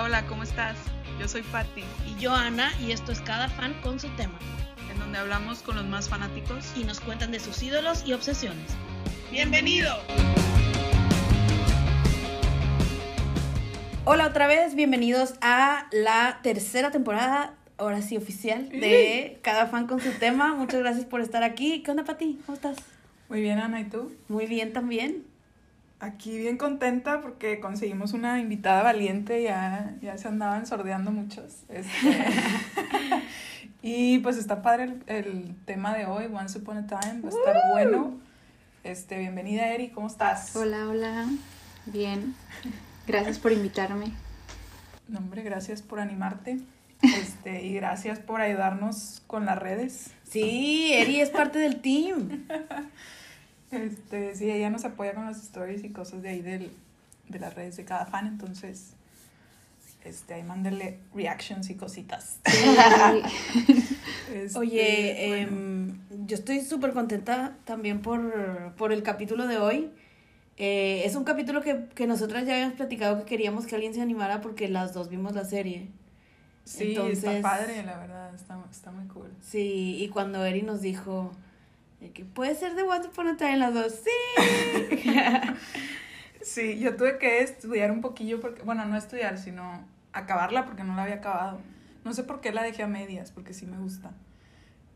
[0.00, 0.78] Hola, hola, ¿cómo estás?
[1.20, 1.84] Yo soy Patti.
[2.06, 4.38] Y yo Ana, y esto es Cada Fan con su tema.
[4.90, 8.64] En donde hablamos con los más fanáticos y nos cuentan de sus ídolos y obsesiones.
[9.30, 9.92] ¡Bienvenido!
[14.06, 20.00] Hola otra vez, bienvenidos a la tercera temporada, ahora sí oficial, de Cada Fan con
[20.00, 20.54] su tema.
[20.54, 21.82] Muchas gracias por estar aquí.
[21.82, 22.40] ¿Qué onda, Pati?
[22.46, 22.78] ¿Cómo estás?
[23.28, 24.16] Muy bien, Ana, ¿y tú?
[24.28, 25.29] Muy bien también.
[26.00, 31.64] Aquí bien contenta porque conseguimos una invitada valiente, ya, ya se andaban sordeando muchos.
[31.68, 32.24] Este,
[33.82, 37.56] y pues está padre el, tema de hoy, Once Upon a Time, va a estar
[37.72, 38.18] bueno.
[38.82, 40.56] Este, bienvenida Eri, ¿cómo estás?
[40.56, 41.26] Hola, hola,
[41.84, 42.34] bien.
[43.06, 44.14] Gracias por invitarme.
[45.06, 46.60] No, hombre, gracias por animarte.
[47.02, 50.12] Este, y gracias por ayudarnos con las redes.
[50.22, 52.46] Sí, Eri es parte del team.
[53.70, 56.72] Este, sí, ella nos apoya con las stories y cosas de ahí del,
[57.28, 58.94] de las redes de cada fan, entonces
[60.04, 62.38] este, ahí mándele reactions y cositas.
[64.32, 69.90] Este, Oye, em, yo estoy súper contenta también por, por, el capítulo de hoy.
[70.56, 74.00] Eh, es un capítulo que, que nosotras ya habíamos platicado que queríamos que alguien se
[74.00, 75.88] animara porque las dos vimos la serie.
[76.62, 79.32] Sí, está padre, la verdad, está, está muy cool.
[79.42, 81.32] Sí, y cuando Eri nos dijo,
[82.08, 83.92] que puede ser de Once Upon a Time las dos.
[83.92, 85.00] Sí.
[86.42, 90.96] sí, yo tuve que estudiar un poquillo porque, bueno, no estudiar, sino acabarla porque no
[90.96, 91.60] la había acabado.
[92.04, 94.12] No sé por qué la dejé a medias, porque sí me gusta.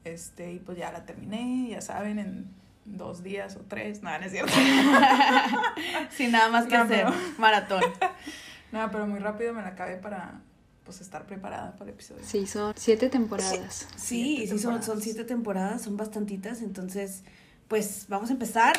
[0.05, 2.51] Este, y pues ya la terminé, ya saben, en
[2.85, 4.03] dos días o tres.
[4.03, 4.53] Nada, no es cierto.
[6.11, 7.07] Sin nada más que hacer.
[7.39, 7.83] Maratón.
[8.73, 10.41] Nada, pero muy rápido me la acabé para
[10.85, 12.23] pues estar preparada para el episodio.
[12.25, 13.89] Sí, son siete temporadas.
[13.97, 17.23] Sí, sí, Son, son siete temporadas, son bastantitas, entonces
[17.69, 18.75] pues vamos a empezar,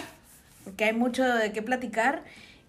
[0.64, 2.24] porque hay mucho de qué platicar.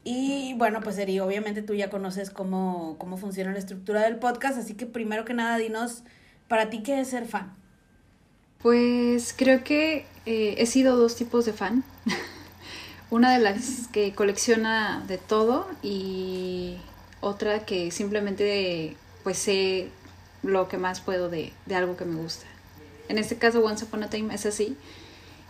[0.04, 4.56] Y bueno, pues Eri, obviamente tú ya conoces cómo, cómo funciona la estructura del podcast,
[4.58, 6.04] así que primero que nada, dinos,
[6.48, 7.54] para ti, ¿qué es ser fan?
[8.62, 11.84] Pues creo que eh, he sido dos tipos de fan.
[13.10, 16.76] Una de las que colecciona de todo y
[17.20, 18.96] otra que simplemente
[19.26, 19.88] pues sé
[20.44, 22.47] lo que más puedo de, de algo que me gusta.
[23.09, 24.76] En este caso, Once Upon a Time es así.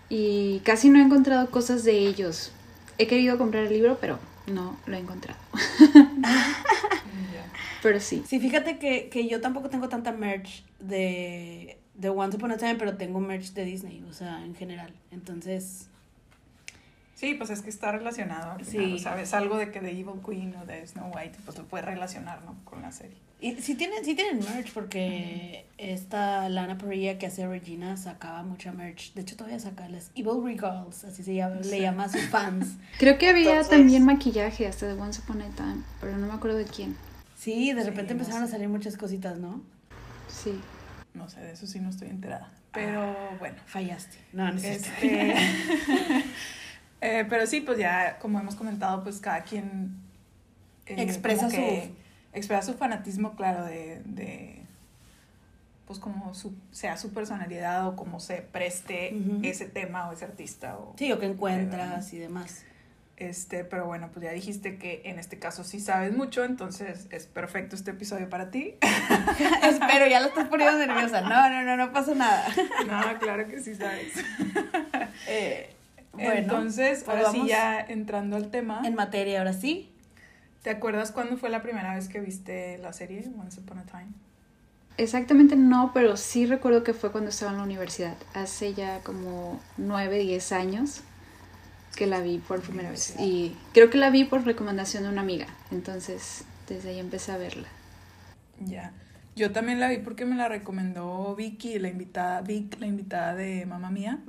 [0.09, 2.53] Y casi no he encontrado cosas de ellos.
[2.97, 5.38] He querido comprar el libro, pero no lo he encontrado.
[7.82, 8.25] pero sí.
[8.26, 12.76] Sí, fíjate que, que, yo tampoco tengo tanta merch de, de Once Upon a Time,
[12.76, 14.94] pero tengo merch de Disney, o sea, en general.
[15.10, 15.91] Entonces,
[17.16, 18.62] Sí, pues es que está relacionado.
[18.62, 18.99] Sí.
[18.99, 19.32] ¿Sabes?
[19.32, 22.54] Algo de que de Evil Queen o de Snow White, pues lo puedes relacionar, ¿no?
[22.65, 23.16] Con la serie.
[23.41, 28.71] Y sí tienen, sí tienen merch, porque esta Lana Parrilla que hace Regina sacaba mucha
[28.72, 29.15] merch.
[29.15, 32.76] De hecho, todavía saca las Evil Regals, así se llama, le llama a sus fans.
[32.99, 36.59] Creo que había también maquillaje hasta de Once Upon a Time, pero no me acuerdo
[36.59, 36.99] de quién.
[37.34, 39.62] Sí, de repente empezaron a salir muchas cositas, ¿no?
[40.28, 40.60] Sí.
[41.15, 42.53] No sé, de eso sí no estoy enterada.
[42.72, 43.56] Pero ah, bueno.
[43.65, 44.19] Fallaste.
[44.34, 45.34] No, no este...
[47.00, 49.96] Eh, pero sí, pues ya, como hemos comentado, pues cada quien
[50.86, 51.56] eh, expresa su
[52.32, 54.62] expresa su fanatismo, claro, de, de
[55.86, 60.76] pues como su, sea su personalidad o como se preste ese tema o ese artista.
[60.76, 62.64] O, sí, o que encuentras y demás.
[63.16, 67.26] Este, pero bueno, pues ya dijiste que en este caso sí sabes mucho, entonces es
[67.26, 68.74] perfecto este episodio para ti.
[69.62, 71.22] Espero, ya lo estás poniendo nerviosa.
[71.22, 72.46] No, no, no, no pasa nada.
[72.86, 74.12] no, claro que sí sabes.
[75.28, 75.75] eh,
[76.16, 78.82] bueno, Entonces, pues ahora sí ya entrando al tema.
[78.84, 79.93] En materia, ahora sí.
[80.62, 84.09] ¿Te acuerdas cuándo fue la primera vez que viste la serie Once Upon a Time?
[84.99, 89.60] Exactamente no, pero sí recuerdo que fue cuando estaba en la universidad, hace ya como
[89.76, 91.03] nueve, diez años
[91.94, 93.15] que la vi por primera vez.
[93.19, 97.37] Y creo que la vi por recomendación de una amiga, entonces desde ahí empecé a
[97.37, 97.69] verla.
[98.60, 98.93] Ya.
[99.36, 103.66] Yo también la vi porque me la recomendó Vicky, la invitada, Vic, la invitada de
[103.66, 104.20] Mamá Mía.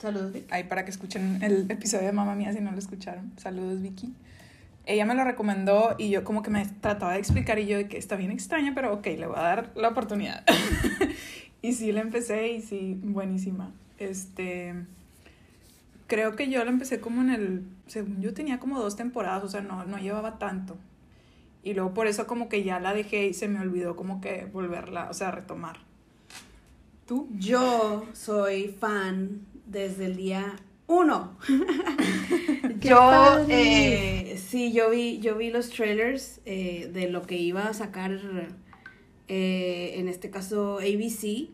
[0.00, 0.46] Saludos, Vicky.
[0.50, 3.32] Ahí para que escuchen el episodio de Mamá Mía si no lo escucharon.
[3.36, 4.14] Saludos, Vicky.
[4.86, 7.86] Ella me lo recomendó y yo como que me trataba de explicar y yo de
[7.86, 10.42] que está bien extraña, pero ok, le voy a dar la oportunidad.
[11.60, 13.74] y sí, la empecé y sí, buenísima.
[13.98, 14.74] Este,
[16.06, 19.48] creo que yo la empecé como en el, según yo tenía como dos temporadas, o
[19.48, 20.78] sea, no, no llevaba tanto.
[21.62, 24.46] Y luego por eso como que ya la dejé y se me olvidó como que
[24.46, 25.78] volverla, o sea, retomar.
[27.06, 27.28] ¿Tú?
[27.38, 31.36] Yo soy fan desde el día uno.
[32.80, 37.74] yo, eh, sí, yo vi, yo vi los trailers eh, de lo que iba a
[37.74, 38.18] sacar,
[39.28, 41.48] eh, en este caso ABC,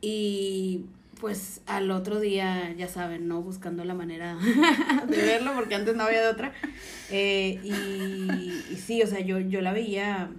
[0.00, 0.84] y
[1.20, 3.42] pues al otro día, ya saben, ¿no?
[3.42, 4.36] Buscando la manera
[5.08, 6.52] de verlo, porque antes no había de otra.
[7.10, 10.30] Eh, y, sí, o sea, yo, yo la veía.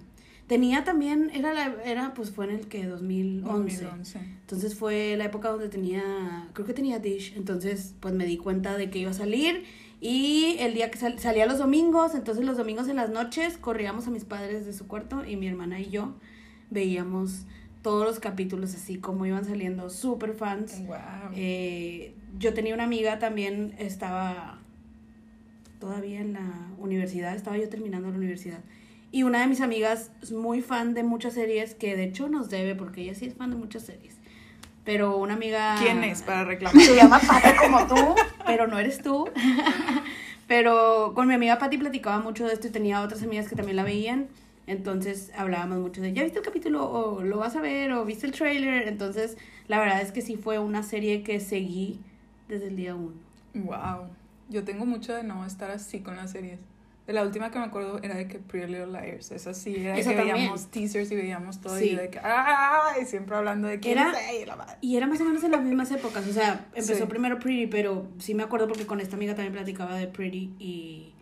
[0.47, 3.83] Tenía también, era, la, era pues fue en el que 2011.
[3.83, 4.19] 2011.
[4.19, 7.33] Entonces fue la época donde tenía, creo que tenía Dish.
[7.35, 9.65] Entonces pues me di cuenta de que iba a salir.
[9.99, 14.07] Y el día que sal- salía los domingos, entonces los domingos en las noches corríamos
[14.07, 16.15] a mis padres de su cuarto y mi hermana y yo
[16.69, 17.41] veíamos
[17.87, 20.85] todos los capítulos así como iban saliendo, súper fans.
[20.85, 20.97] Wow.
[21.33, 24.59] Eh, yo tenía una amiga también, estaba
[25.79, 28.59] todavía en la universidad, estaba yo terminando la universidad.
[29.13, 32.49] Y una de mis amigas es muy fan de muchas series, que de hecho nos
[32.49, 34.17] debe, porque ella sí es fan de muchas series.
[34.83, 35.77] Pero una amiga...
[35.79, 36.81] ¿Quién es para reclamar?
[36.83, 39.29] Se llama Pati como tú, pero no eres tú.
[40.47, 43.77] pero con mi amiga Pati platicaba mucho de esto y tenía otras amigas que también
[43.77, 44.27] la veían.
[44.67, 46.89] Entonces hablábamos mucho de, ¿ya viste el capítulo?
[46.89, 47.91] ¿O lo vas a ver?
[47.93, 48.87] ¿O viste el trailer?
[48.87, 49.37] Entonces,
[49.67, 51.99] la verdad es que sí fue una serie que seguí
[52.49, 53.13] desde el día uno.
[53.53, 54.09] Wow.
[54.49, 56.59] Yo tengo mucho de no estar así con las series.
[57.05, 59.31] De la última que me acuerdo era de que Pretty Little Liars.
[59.31, 60.35] Esa sí, era de Esa que también.
[60.35, 61.77] veíamos teasers y veíamos todo.
[61.77, 61.91] Sí.
[61.91, 63.05] Y de que, ¡ay!
[63.05, 64.11] Siempre hablando de que Era-
[64.45, 64.75] la madre.
[64.81, 66.27] Y era más o menos en las mismas épocas.
[66.27, 67.09] O sea, empezó Sí.
[67.09, 70.53] primero Pretty, pero sí me acuerdo porque con esta amiga también platicaba de Pretty.
[70.59, 71.13] Y,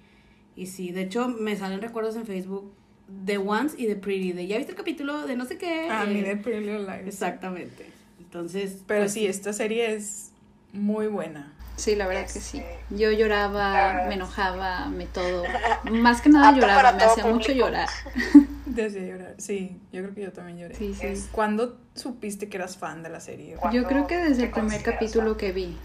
[0.55, 2.73] y sí, de hecho, me salen recuerdos en Facebook
[3.07, 4.33] de Once y de Pretty.
[4.33, 5.89] De ya viste el capítulo de no sé qué.
[5.89, 7.07] A mí Eh, de Pretty Liars.
[7.07, 7.85] Exactamente.
[8.19, 8.77] Entonces.
[8.87, 10.31] Pero pues, sí, esta serie es
[10.73, 11.51] muy buena.
[11.77, 12.61] Sí, la verdad que sí.
[12.89, 15.43] Yo lloraba, me enojaba, me todo.
[15.91, 17.89] Más que nada lloraba, me hacía mucho llorar.
[18.65, 19.35] Desde llorar.
[19.37, 20.75] Sí, yo creo que yo también lloré.
[20.75, 21.07] Sí, sí.
[21.31, 23.57] ¿Cuándo supiste que eras fan de la serie?
[23.73, 25.77] Yo creo que desde el primer capítulo que vi,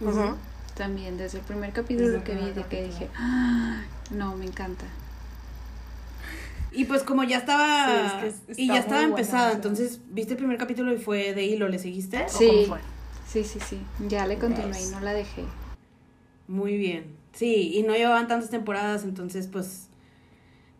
[0.00, 0.36] ujú.
[0.76, 2.86] también, desde el primer capítulo Desde que vi, de que capítulo.
[2.88, 3.80] dije, "Ah,
[4.10, 4.84] no, me encanta.
[6.72, 7.86] Y pues como ya estaba.
[7.86, 9.52] Sí, es que es- y ya estaba buena, empezada.
[9.52, 11.68] entonces, ¿viste el primer capítulo y fue de hilo?
[11.68, 12.24] ¿Le seguiste?
[12.24, 12.78] ¿O Sí, cómo fue?
[13.26, 13.78] sí, sí, sí.
[14.08, 15.44] Ya le continué y no la dejé.
[16.46, 17.04] Muy bien.
[17.32, 19.88] Sí, y no llevaban tantas temporadas, entonces pues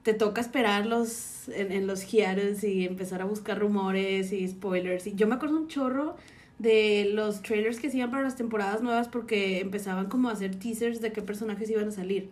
[0.02, 5.06] te toca esperarlos en, en los hiatus y empezar a buscar rumores y spoilers.
[5.06, 6.17] Y yo me acuerdo un chorro
[6.58, 11.00] de los trailers que hacían para las temporadas nuevas porque empezaban como a hacer teasers
[11.00, 12.31] de qué personajes iban a salir.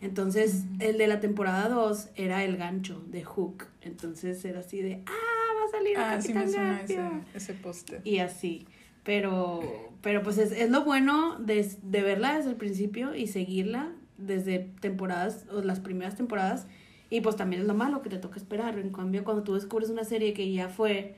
[0.00, 3.66] Entonces, el de la temporada 2 era el gancho de Hook.
[3.82, 5.12] Entonces era así de, ah,
[5.60, 7.20] va a salir Ah, sí me Capitán suena ese, Garfio".
[7.34, 8.00] ese póster.
[8.04, 8.66] y así.
[9.04, 9.60] Pero,
[10.02, 14.58] pero pues es, es lo bueno de, de verla desde el principio y seguirla desde
[14.80, 16.66] temporadas, o las primeras temporadas.
[17.10, 18.78] Y pues también es lo malo que te toca esperar.
[18.78, 21.16] En cambio, cuando tú descubres una serie que ya fue,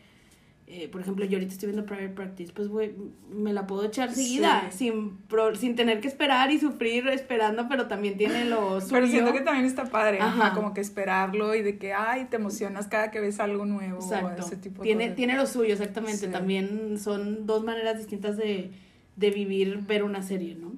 [0.72, 2.94] eh, por ejemplo, yo ahorita estoy viendo Private Practice, pues güey,
[3.28, 4.78] me la puedo echar seguida, Sí.
[4.78, 8.92] sin, pro- sin tener que esperar y sufrir esperando, pero también tiene lo suyo.
[8.92, 10.52] Pero siento que también está padre, Ajá.
[10.54, 13.98] como que esperarlo y de que, ay, te emocionas cada que ves algo nuevo.
[13.98, 14.46] o Exacto.
[14.46, 15.16] Ese tipo de tiene, cosas.
[15.16, 16.26] tiene lo suyo, exactamente.
[16.26, 16.32] Sí.
[16.32, 18.70] También son dos maneras distintas de,
[19.16, 20.72] de vivir, ver una serie, ¿no?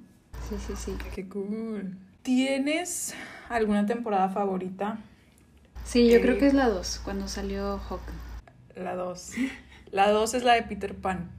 [0.49, 0.91] Sí, sí, sí.
[1.13, 1.95] Qué cool.
[2.23, 3.13] ¿Tienes
[3.49, 4.97] alguna temporada favorita?
[5.85, 8.01] Sí, yo Eh, creo que es la 2, cuando salió Hawk.
[8.75, 9.33] La 2.
[9.93, 11.31] La 2 es la de Peter Pan.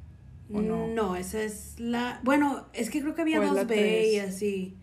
[0.53, 0.87] ¿O no?
[0.87, 2.21] No, esa es la...
[2.23, 4.13] Bueno, es que creo que había ¿O 2B tres?
[4.13, 4.77] y así.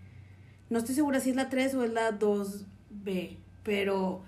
[0.70, 4.24] No estoy segura si es la 3 o es la 2B, pero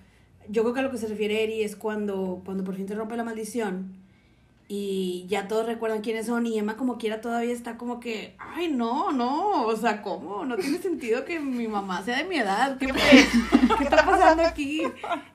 [0.47, 2.95] yo creo que a lo que se refiere Eri es cuando, cuando por fin te
[2.95, 4.02] rompe la maldición
[4.67, 8.71] y ya todos recuerdan quiénes son y Emma como quiera todavía está como que, ay
[8.71, 10.45] no, no, o sea, ¿cómo?
[10.45, 14.81] No tiene sentido que mi mamá sea de mi edad, ¿qué, ¿qué está pasando aquí?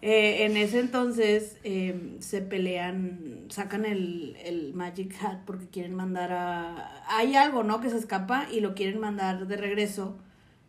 [0.01, 6.33] Eh, en ese entonces eh, se pelean, sacan el, el Magic Hat porque quieren mandar
[6.33, 7.05] a...
[7.09, 7.81] Hay algo, ¿no?
[7.81, 10.19] Que se escapa y lo quieren mandar de regreso.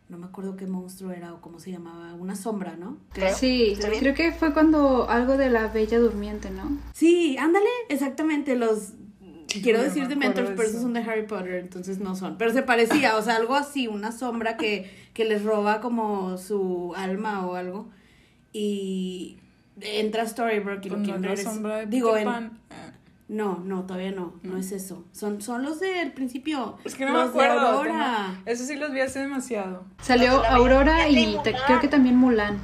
[0.10, 2.98] No me acuerdo qué monstruo era o cómo se llamaba, una sombra, ¿no?
[3.14, 3.36] Creo.
[3.36, 6.78] Sí, creo que fue cuando algo de la Bella Durmiente, ¿no?
[6.94, 8.94] Sí, ándale, exactamente, los...
[9.64, 10.82] Quiero No decir de Mentors, pero esos eso.
[10.84, 12.38] son de Harry Potter, entonces no son.
[12.38, 16.94] Pero se parecía, o sea, algo así, una sombra que, que les roba como su
[16.96, 17.90] alma o algo.
[18.54, 19.38] Y
[19.82, 21.54] entra Storybrooke y lo regresar.
[21.54, 22.60] sombra de Digo, en- Pan.
[23.30, 25.06] No, no, todavía no, no es eso.
[25.12, 26.78] Son, son los del principio.
[26.84, 27.62] Es que no los me acuerdo.
[27.62, 28.28] De Aurora.
[28.34, 29.86] tengo- Eso sí los vi hace demasiado.
[30.02, 32.58] Salió Aurora y creo que también Mulan.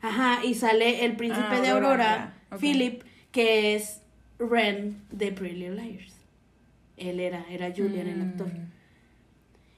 [0.00, 2.34] Ajá, y sale el príncipe Ah, de Aurora.
[2.60, 3.02] Philip,
[3.32, 4.02] que es
[4.38, 6.14] Ren de Pretty Little Liars.
[6.96, 8.46] Él era, era Julian, el actor.
[8.46, 8.70] Mm.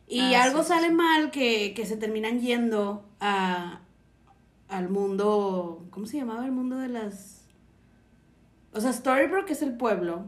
[0.08, 0.92] Y Ah, algo sí, sale sí.
[0.94, 3.80] mal que, que se terminan yendo a,
[4.68, 5.86] al mundo.
[5.90, 7.45] ¿Cómo se llamaba el mundo de las.?
[8.76, 10.26] O sea, Storybrooke es el pueblo.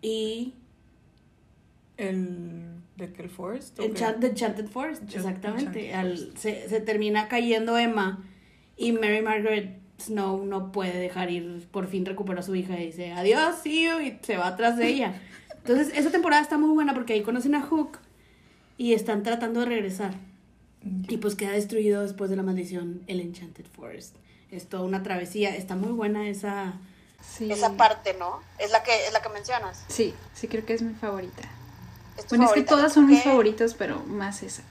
[0.00, 0.54] Y.
[1.96, 3.78] El de Kill Forest.
[3.78, 3.88] ¿o qué?
[3.92, 5.88] Enchant- The Enchanted Forest, exactamente.
[5.90, 8.24] Enchanted Al- se, se termina cayendo Emma
[8.76, 12.86] y Mary Margaret Snow no puede dejar ir, por fin recupera a su hija y
[12.86, 15.20] dice adiós, see you", y se va atrás de ella.
[15.58, 17.98] Entonces, esa temporada está muy buena porque ahí conocen a Hook
[18.78, 20.14] y están tratando de regresar.
[21.08, 24.16] Y pues queda destruido después de la maldición el Enchanted Forest.
[24.50, 25.54] es toda una travesía.
[25.54, 26.80] Está muy buena esa...
[27.26, 27.50] Sí.
[27.50, 28.40] Esa parte, ¿no?
[28.58, 29.84] Es la que, es la que mencionas.
[29.88, 31.42] Sí, sí creo que es mi favorita.
[32.18, 32.74] ¿Es tu Bueno, es que favorita?
[32.74, 33.28] todas son mis ¿Por qué?
[33.30, 34.62] favoritas, pero más esa.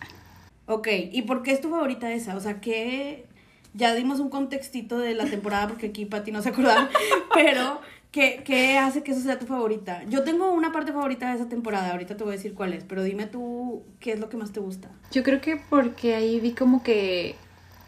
[0.68, 2.36] Ok, ¿y por qué es tu favorita esa?
[2.36, 3.26] O sea, que
[3.74, 6.90] ya dimos un contextito de la temporada porque aquí Pati no se acordaba,
[7.34, 7.82] pero
[8.12, 10.04] ¿qué, ¿qué hace que eso sea tu favorita?
[10.04, 12.84] Yo tengo una parte favorita de esa temporada, ahorita te voy a decir cuál es,
[12.84, 14.90] pero dime tú qué es lo que más te gusta.
[15.12, 17.36] Yo creo que porque ahí vi como que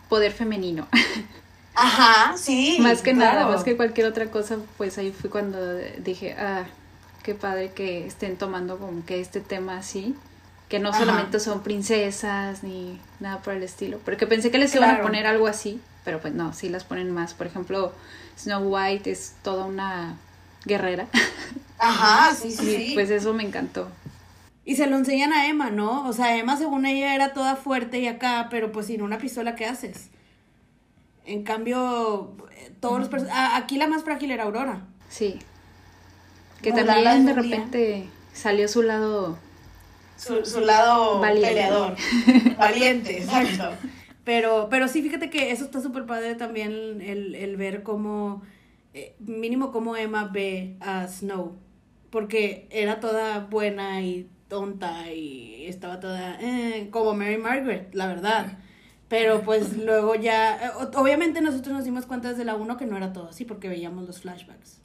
[0.09, 0.87] poder femenino.
[1.75, 2.77] Ajá, sí.
[2.81, 5.57] más que nada, más que cualquier otra cosa, pues ahí fue cuando
[5.99, 6.65] dije, ah,
[7.23, 10.15] qué padre que estén tomando como que este tema así.
[10.69, 10.99] Que no Ajá.
[10.99, 13.99] solamente son princesas ni nada por el estilo.
[14.05, 17.11] Porque pensé que les iban a poner algo así, pero pues no, sí las ponen
[17.11, 17.33] más.
[17.35, 17.93] Por ejemplo,
[18.37, 20.17] Snow White es toda una
[20.65, 21.07] guerrera.
[21.77, 22.91] Ajá, sí, sí, Y sí.
[22.93, 23.89] pues eso me encantó.
[24.65, 26.07] Y se lo enseñan a Emma, ¿no?
[26.07, 29.55] O sea, Emma según ella era toda fuerte y acá, pero pues sin una pistola,
[29.55, 30.09] ¿qué haces?
[31.25, 34.87] En cambio, eh, todos los aquí la más frágil era Aurora.
[35.09, 35.39] Sí.
[36.61, 39.37] Que también de repente salió su lado
[40.17, 41.49] su, su lado Valiente.
[41.49, 41.95] peleador.
[42.57, 43.71] Valiente, exacto.
[44.23, 48.41] Pero, pero sí, fíjate que eso está súper padre también el, el ver cómo,
[48.93, 51.57] eh, mínimo cómo Emma ve a Snow.
[52.09, 58.57] Porque era toda buena y tonta y estaba toda eh, como Mary Margaret, la verdad.
[59.09, 62.97] Pero pues luego ya, eh, obviamente nosotros nos dimos cuenta desde la 1 que no
[62.97, 64.79] era todo así porque veíamos los flashbacks.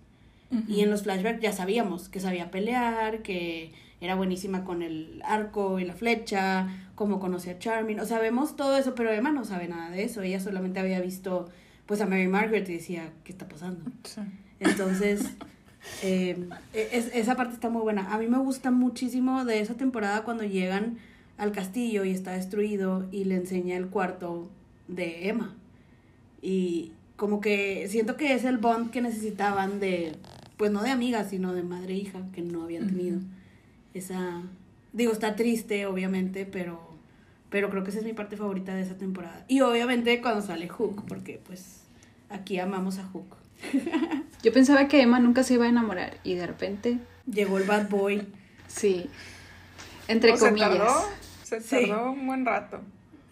[0.67, 5.79] Y en los flashbacks ya sabíamos que sabía pelear, que era buenísima con el arco
[5.79, 8.01] y la flecha, cómo conocía a Charming.
[8.01, 10.23] O sea, vemos todo eso, pero Emma no sabe nada de eso.
[10.23, 11.51] Ella solamente había visto
[11.85, 13.91] pues a Mary Margaret y decía, ¿qué está pasando?
[14.05, 14.23] Sí.
[14.61, 15.33] Entonces,
[16.03, 18.13] eh, es- esa parte está muy buena.
[18.15, 20.97] A mí me gusta muchísimo de esa temporada cuando llegan
[21.38, 24.50] al castillo y está destruido y le enseña el cuarto
[24.88, 25.54] de Emma.
[26.42, 30.16] Y como que siento que es el bond que necesitaban de,
[30.57, 33.21] pues no de amigas, sino de madre e hija, que no habían tenido.
[33.95, 34.42] Esa,
[34.92, 36.80] digo, está triste, obviamente, pero,
[37.50, 39.45] pero creo que esa es mi parte favorita de esa temporada.
[39.49, 41.83] Y obviamente cuando sale Hook, porque pues
[42.28, 43.37] aquí amamos a Hook.
[44.42, 46.99] Yo pensaba que Emma nunca se iba a enamorar y de repente,
[47.30, 48.26] Llegó el bad boy.
[48.68, 49.07] sí,
[50.07, 50.38] entre O
[51.49, 52.19] se tardó, Sí.
[52.21, 52.81] un buen rato.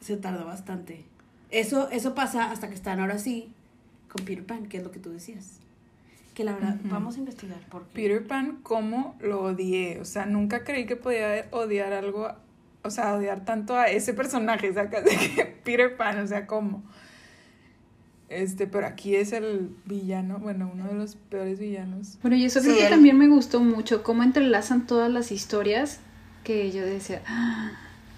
[0.00, 1.04] Se tardó bastante.
[1.50, 3.52] Eso, eso pasa hasta que están ahora sí
[4.08, 5.58] con Peter Pan, que es lo que tú decías.
[6.34, 10.00] Que la verdad, vamos a investigar porque Peter Pan, ¿cómo lo odié?
[10.00, 12.30] O sea, nunca creí que podía odiar algo,
[12.82, 16.82] o sea, odiar tanto a ese personaje, sacas de que Peter Pan, o sea, ¿cómo?
[18.28, 22.18] Este, pero aquí es el villano, bueno, uno de los peores villanos.
[22.22, 25.30] Bueno, y eso Sí, creo que él- también me gustó mucho, cómo entrelazan todas las
[25.30, 26.00] historias
[26.42, 27.70] que yo decía, ah,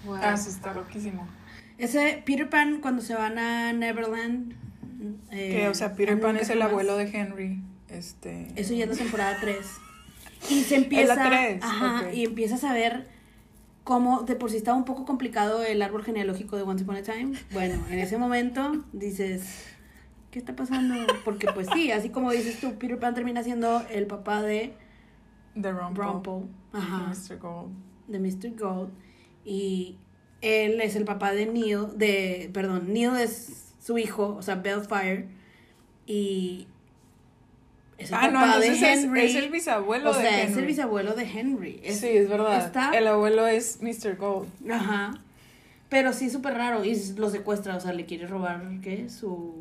[0.05, 0.15] wow.
[0.21, 1.27] Ah, está loquísimo.
[1.77, 4.53] ese Peter Pan cuando se van a Neverland.
[5.31, 7.61] eh, Que, o sea, Peter Pan es el abuelo de Henry.
[7.87, 8.47] Este.
[8.55, 9.57] Eso ya es la temporada 3.
[10.49, 11.15] Y se empieza.
[11.15, 12.13] la tres, Ajá, ok.
[12.13, 13.07] y empiezas a ver
[13.83, 17.01] cómo de por sí estaba un poco complicado el árbol genealógico de Once Upon a
[17.01, 17.37] Time.
[17.51, 19.65] Bueno, en ese momento dices,
[20.31, 20.95] ¿qué está pasando?
[21.25, 24.73] Porque pues sí, así como dices tú, Peter Pan termina siendo el papá de
[25.59, 26.03] The Rumple.
[26.05, 26.41] Rumple,
[26.71, 27.37] ajá, Mr.
[27.39, 27.71] Gold.
[28.07, 28.57] de Mr.
[28.57, 28.91] Gold.
[29.51, 29.95] Y
[30.41, 35.25] él es el papá de Neil, de, perdón, Neil es su hijo, o sea, Bellfire.
[36.05, 36.67] Y
[37.97, 39.21] es el Ah, no, papá de entonces es, Henry.
[39.25, 41.79] es el bisabuelo o sea, de es el bisabuelo de Henry.
[41.83, 42.65] Es- sí, es verdad.
[42.65, 44.15] está- El abuelo es Mr.
[44.17, 44.47] Gold.
[44.71, 45.11] Ajá.
[45.89, 46.85] Pero sí, súper raro.
[46.85, 49.09] Y lo secuestra, o sea, le quiere robar, ¿qué?
[49.09, 49.55] Su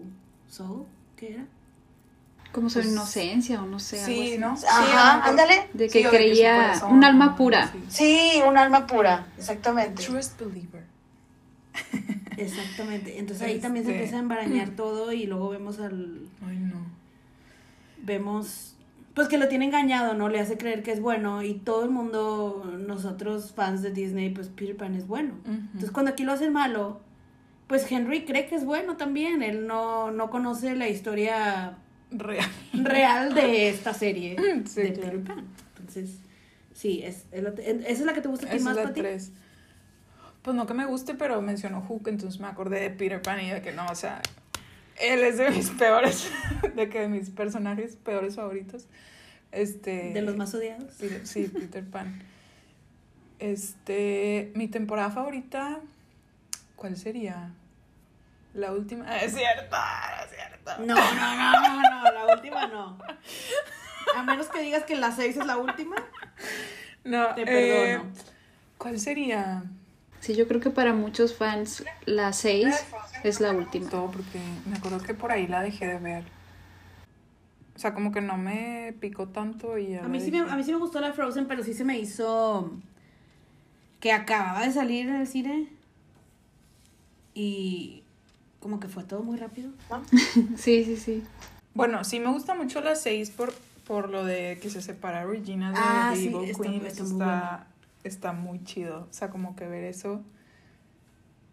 [0.48, 0.84] soul,
[1.16, 1.46] ¿qué era?
[2.52, 4.00] Como su Pues, inocencia o no sé.
[4.00, 4.38] algo Sí, así.
[4.38, 4.56] ¿no?
[4.56, 5.68] Sí, Ajá, algo- ándale.
[5.74, 7.70] De que creía un alma pura.
[7.72, 7.84] sí.
[7.88, 10.02] Sí, un alma pura, exactamente.
[10.02, 10.84] Trust believer.
[12.36, 13.18] Exactamente.
[13.18, 16.20] Entonces ahí también se Este- empieza a embarañar todo y luego vemos al...
[16.46, 16.76] Ay, no.
[18.02, 18.74] Vemos...
[19.14, 20.28] Pues que lo tiene engañado, ¿no?
[20.28, 24.48] Le hace creer que es bueno y todo el mundo, nosotros fans de Disney, pues
[24.48, 25.34] Peter Pan es bueno.
[25.44, 27.00] Entonces cuando aquí lo hacen malo,
[27.66, 29.42] pues Henry cree que es bueno también.
[29.42, 31.78] Él no, no conoce la historia
[32.10, 32.48] Real.
[32.72, 34.36] real de esta serie
[34.66, 35.18] Sí, de claro.
[35.18, 35.44] Peter Pan.
[35.78, 36.10] Entonces,
[36.74, 38.88] sí, es, es la- esa es la que te gusta a ti más, es la
[38.88, 39.00] Pati?
[39.00, 39.32] 3.
[40.42, 43.50] Pues no que me guste, pero mencionó Hook, entonces me acordé de Peter Pan y
[43.50, 44.22] de que no, o sea,
[45.00, 46.30] él es de mis peores,
[46.74, 48.86] de que de mis personajes peores favoritos.
[49.52, 50.12] Este.
[50.12, 50.92] De los más odiados.
[50.94, 52.22] Peter- sí, Peter Pan.
[53.38, 55.80] Este, mi temporada favorita,
[56.76, 57.52] ¿cuál sería?
[58.54, 59.04] La última.
[59.08, 59.76] Ah, Es cierto,
[60.24, 60.84] es cierto.
[60.84, 62.98] No, no, no, no, no, la última no.
[64.16, 65.96] A menos que digas que la 6 es la última.
[67.04, 68.12] No, Te eh, perdono.
[68.78, 69.64] ¿Cuál sería?
[70.20, 72.86] Sí, yo creo que para muchos fans la 6
[73.22, 73.88] Es la última.
[73.88, 76.24] Todo porque me acuerdo que por ahí la dejé de ver.
[77.76, 80.56] O sea, como que no me picó tanto y ya A mí, sí me, a
[80.56, 82.72] mí sí me gustó la Frozen, pero sí se me hizo
[84.00, 85.68] que acababa de salir en el cine
[87.34, 88.02] y
[88.60, 89.70] como que fue todo muy rápido.
[90.56, 91.22] Sí, sí, sí.
[91.74, 93.52] Bueno, sí me gusta mucho la 6 por,
[93.86, 96.86] por lo de que se separa Regina de Ah, The sí, Evil está- Queen.
[96.86, 97.66] está muy está,
[98.04, 99.06] está muy chido.
[99.10, 100.22] O sea, como que ver eso.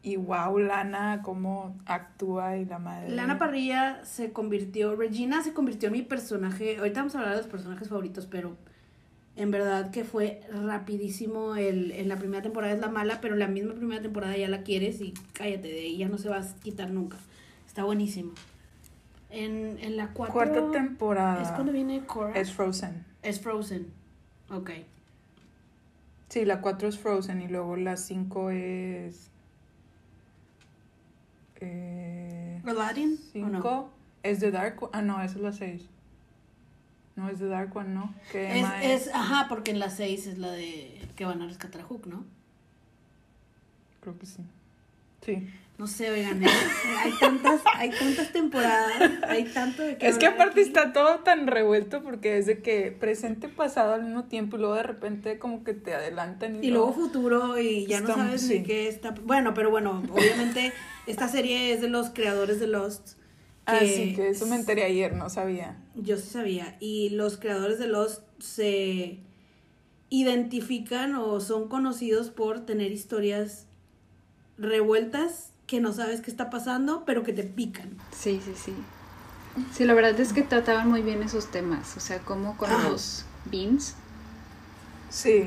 [0.02, 3.10] Y wow, Lana, cómo actúa y la madre.
[3.10, 7.42] Lana Parrilla se convirtió, Regina se convirtió en mi personaje, ahorita vamos a hablar de
[7.42, 8.56] los personajes favoritos, pero
[9.36, 13.48] en verdad que fue rapidísimo, el, en la primera temporada es la mala, pero la
[13.48, 16.56] misma primera temporada ya la quieres y cállate, de ahí ya no se va a
[16.64, 17.18] quitar nunca.
[17.68, 18.32] Está buenísimo.
[19.30, 21.42] En, en la cuatro, Cuarta temporada.
[21.42, 22.40] Es cuando viene Cora.
[22.40, 23.06] Es Frozen.
[23.22, 23.88] Es Frozen.
[24.50, 24.72] Ok.
[26.30, 29.30] Sí, la 4 es Frozen y luego la 5 es.
[31.62, 33.14] Eh, ¿Aladdin?
[33.14, 33.90] ¿O 5 no?
[34.24, 34.90] es The Dark.
[34.92, 35.90] Ah, no, esa es la 6.
[37.16, 38.14] No, es The Dark One, ¿no?
[38.32, 41.82] Que Es, es, ajá, porque en la 6 es la de que van a rescatar
[41.82, 42.26] a Hook, ¿no?
[44.02, 44.44] Creo que sí.
[45.26, 45.48] Sí.
[45.78, 46.48] No sé, oigan, ¿eh?
[47.04, 48.94] hay tantas, hay tantas temporadas,
[49.28, 50.70] hay tanto de qué Es que aparte aquí.
[50.70, 54.76] está todo tan revuelto porque es de que presente pasado al mismo tiempo y luego
[54.76, 58.60] de repente como que te adelantan y, Y luego futuro y ya no sabes sí.
[58.60, 59.12] de qué está.
[59.12, 60.72] Bueno, pero bueno, obviamente
[61.08, 63.18] esta serie es de los creadores de Lost.
[63.66, 65.76] Así Ah, que eso me enteré ayer, no sabía.
[65.96, 66.78] Yo sí sabía.
[66.80, 69.20] Y los creadores de Lost se
[70.10, 73.66] identifican o son conocidos por tener historias
[74.58, 77.98] revueltas que no sabes qué está pasando, pero que te pican.
[78.16, 78.74] Sí, sí, sí.
[79.74, 81.98] Sí, la verdad es que trataban muy bien esos temas.
[81.98, 83.96] O sea, como con los beans
[85.10, 85.44] Sí.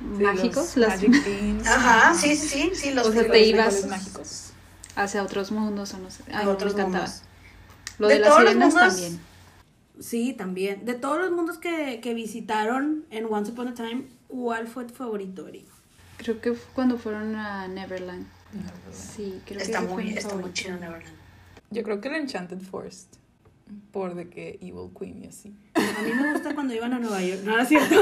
[0.00, 1.66] sí, mágicos, los las Magic Beans.
[1.66, 4.50] Ajá, sí, sí, sí, sí, los O sea, los te ibas- mágicos.
[4.96, 6.24] Hacia otros mundos o no sé.
[6.28, 7.04] Ay, a me otros encantaba.
[7.04, 7.22] mundos.
[7.98, 9.20] Lo De de, las todos los sirenas mundos- también.
[10.00, 10.84] Sí, también.
[10.84, 14.92] De todos los mundos que, que visitaron en Once Upon a Time, ¿cuál fue tu
[14.94, 15.64] favorito, Eri?
[16.18, 18.26] Creo que fue cuando fueron a Neverland.
[18.92, 21.14] Sí, creo Está que fue muy, mi está muy chido, Neverland.
[21.70, 23.14] Yo creo que el Enchanted Forest.
[23.90, 25.52] Por de que Evil Queen y así.
[25.74, 27.40] A mí me gusta cuando iban a Nueva York.
[27.44, 27.96] No, no es cierto.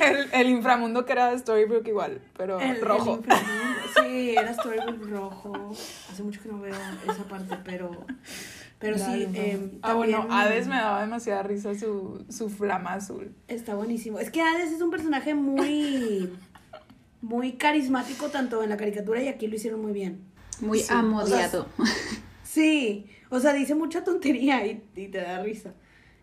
[0.00, 3.16] El, el inframundo que era de Storybrooke igual, pero El- el rojo.
[3.16, 3.65] inframundo.
[4.02, 5.72] Sí, era Storybook rojo.
[6.10, 6.74] Hace mucho que no veo
[7.08, 8.06] esa parte, pero.
[8.78, 9.26] Pero sí.
[9.26, 9.34] No.
[9.34, 13.34] eh, ah, bueno, Hades me daba demasiada risa su, su flama azul.
[13.48, 14.18] Está buenísimo.
[14.18, 16.32] Es que Hades es un personaje muy.
[17.22, 20.20] Muy carismático, tanto en la caricatura y aquí lo hicieron muy bien.
[20.60, 21.66] Muy Sí, o sea, amodiado.
[22.44, 25.74] Sí, o sea, dice mucha tontería y, y te da risa.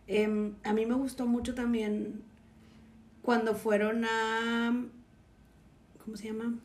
[0.07, 2.23] Em, a mí me gustó mucho también
[3.21, 4.85] cuando fueron a...
[6.03, 6.55] ¿Cómo se llama?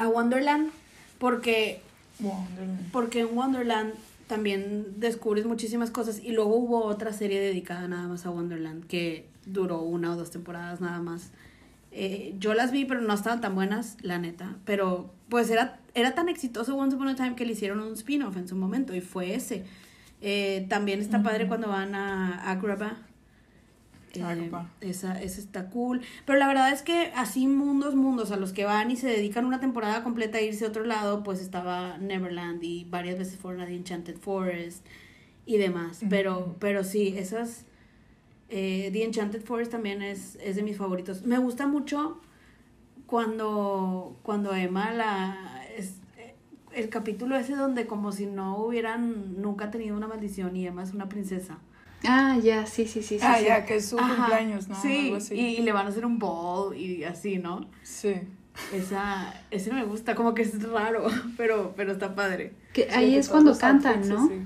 [0.00, 0.70] A Wonderland,
[1.18, 1.80] porque,
[2.20, 2.90] Wonderland.
[2.92, 3.92] porque en Wonderland
[4.26, 9.26] también descubres muchísimas cosas y luego hubo otra serie dedicada nada más a Wonderland que
[9.44, 11.30] duró una o dos temporadas nada más.
[11.92, 14.56] Eh, yo las vi, pero no estaban tan buenas, la neta.
[14.64, 18.36] Pero pues era, era tan exitoso Once Upon a Time que le hicieron un spin-off
[18.36, 19.64] en su momento y fue ese.
[20.22, 22.98] Eh, también está padre cuando van a Agrabah.
[24.12, 26.00] Eh, esa, esa está cool.
[26.26, 29.44] Pero la verdad es que así mundos, mundos a los que van y se dedican
[29.46, 33.60] una temporada completa a irse a otro lado, pues estaba Neverland y varias veces fueron
[33.60, 34.84] a The Enchanted Forest
[35.46, 36.00] y demás.
[36.08, 37.66] Pero, pero sí, esas...
[38.48, 41.22] eh, The Enchanted Forest también es, es de mis favoritos.
[41.22, 42.20] Me gusta mucho
[43.06, 45.64] cuando, cuando Emma la...
[45.76, 46.34] Es, eh,
[46.74, 50.92] el capítulo ese donde como si no hubieran nunca tenido una maldición y Emma es
[50.92, 51.58] una princesa.
[52.04, 53.18] Ah, ya, sí, sí, sí.
[53.18, 53.44] sí, ah, sí.
[53.46, 54.80] ya, que es su Ajá, cumpleaños, ¿no?
[54.80, 55.34] Sí, Algo así.
[55.34, 57.68] y, y le van a hacer un ball y así, ¿no?
[57.82, 58.14] Sí.
[58.74, 62.54] Esa, ese me gusta, como que es raro, pero, pero está padre.
[62.72, 64.24] Que Sí, ahí que es cuando cantan, outfits, ¿no?
[64.26, 64.40] así.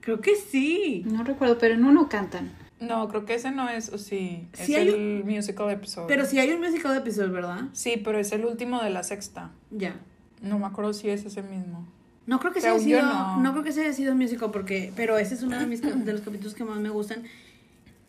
[0.00, 1.02] Creo que sí.
[1.06, 2.52] No recuerdo, pero en uno cantan.
[2.78, 4.46] No, creo que ese no es, o sí.
[4.52, 6.06] Es Sí hay el musical episode.
[6.08, 7.64] Pero sí hay un musical de episodio, ¿verdad?
[7.72, 9.50] Sí, pero es el último de la sexta.
[9.70, 9.96] Ya.
[10.42, 11.86] No me acuerdo si es ese mismo.
[12.26, 13.40] No creo que Según yo, sido, no.
[13.42, 13.52] no.
[13.52, 16.54] creo que sea sido musical porque, pero ese es uno de mis de los capítulos
[16.54, 17.22] que más me gustan.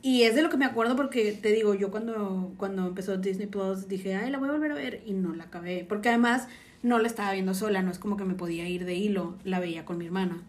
[0.02, 3.48] Y es de lo que me acuerdo porque te digo, yo cuando, cuando empezó Disney
[3.48, 5.86] Plus dije, ay, la voy a volver a ver y no la acabé.
[5.88, 6.48] Porque además
[6.84, 9.60] no la estaba viendo sola, no es como que me podía ir de hilo, la
[9.60, 10.42] veía con mi hermana.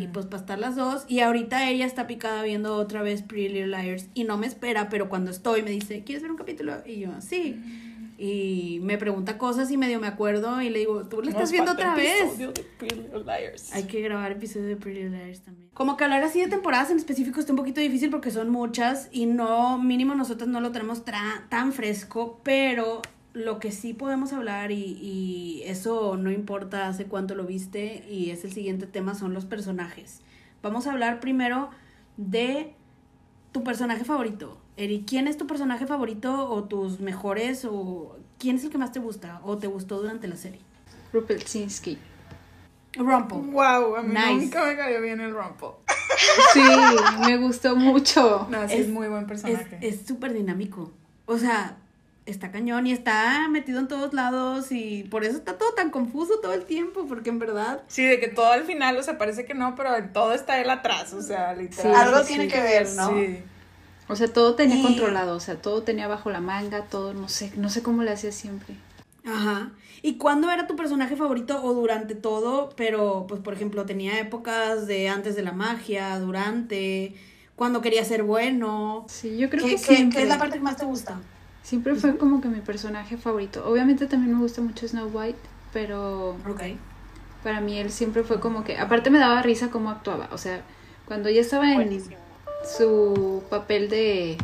[0.00, 0.12] Y Mm.
[0.12, 1.04] pues para estar las dos.
[1.08, 4.88] Y ahorita ella está picada viendo otra vez Pretty Little Liars y no me espera,
[4.88, 6.76] pero cuando estoy me dice, ¿quieres ver un capítulo?
[6.86, 7.60] Y yo, sí.
[8.26, 11.72] Y me pregunta cosas y medio me acuerdo y le digo, ¿tú la estás viendo
[11.72, 12.22] otra vez?
[12.22, 13.74] episodio de Pretty Little Liars.
[13.74, 15.68] Hay que grabar episodios de Pretty Liars también.
[15.74, 19.10] Como que hablar así de temporadas en específico está un poquito difícil porque son muchas
[19.12, 23.02] y no, mínimo nosotros no lo tenemos tan fresco, pero
[23.34, 28.30] lo que sí podemos hablar, y, y eso no importa hace cuánto lo viste, y
[28.30, 30.22] es el siguiente tema, son los personajes.
[30.62, 31.68] Vamos a hablar primero
[32.16, 32.72] de
[33.52, 34.63] tu personaje favorito.
[34.76, 38.92] Eri, ¿quién es tu personaje favorito o tus mejores o quién es el que más
[38.92, 40.60] te gusta o te gustó durante la serie?
[41.12, 41.98] Rupelsinski.
[42.96, 43.38] Rumple.
[43.52, 44.34] Wow, a mí Nice.
[44.46, 45.68] nunca me cayó bien el Rumple.
[46.52, 46.62] Sí,
[47.26, 48.46] me gustó mucho.
[48.50, 49.78] No, sí, Es- es, muy buen Es personaje.
[49.80, 50.92] es súper dinámico.
[51.26, 51.76] O sea,
[52.26, 56.38] está cañón y está metido en todos lados y por eso está todo tan confuso
[56.40, 57.82] todo el tiempo, porque en verdad...
[57.88, 60.60] Sí, de que todo al final, o sea, parece que no, pero en todo está
[60.60, 61.94] él atrás, o sea, literal.
[61.94, 62.50] Algo sí, tiene sí.
[62.50, 63.08] que ver, ¿no?
[63.10, 63.42] Sí.
[64.08, 67.28] O sea, todo tenía Y- controlado, o sea, todo tenía bajo la manga, todo, no
[67.28, 68.76] sé, no sé cómo le hacía siempre.
[69.24, 69.70] Ajá.
[70.02, 72.68] ¿Y cuándo era tu personaje favorito o durante todo?
[72.76, 77.14] Pero, pues, por ejemplo, tenía épocas de antes de la magia, durante,
[77.56, 79.06] cuando quería ser bueno.
[79.08, 80.16] Sí, yo creo ¿Qué, que qué- siempre.
[80.18, 81.18] qué es la parte que más te gusta?
[81.62, 83.64] Siempre fue como que mi personaje favorito.
[83.66, 85.38] Obviamente también me gusta mucho Snow White,
[85.72, 86.62] pero Ok.
[87.42, 90.60] para mí él siempre fue como que, aparte me daba risa cómo actuaba, o sea,
[91.06, 92.16] cuando ya estaba en Buenísimo.
[92.66, 94.36] Su papel de,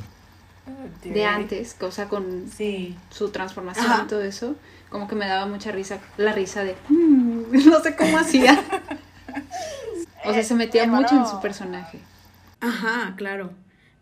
[1.04, 2.96] de De- antes, o sea, con Sí.
[3.10, 4.02] su transformación Ajá.
[4.04, 4.54] y todo eso,
[4.88, 8.62] como que me daba mucha risa, la risa de, "Mm", no sé cómo hacía.
[10.24, 11.98] o sea, se metía Mi hermano- mucho en su personaje.
[12.60, 13.52] Ajá, claro.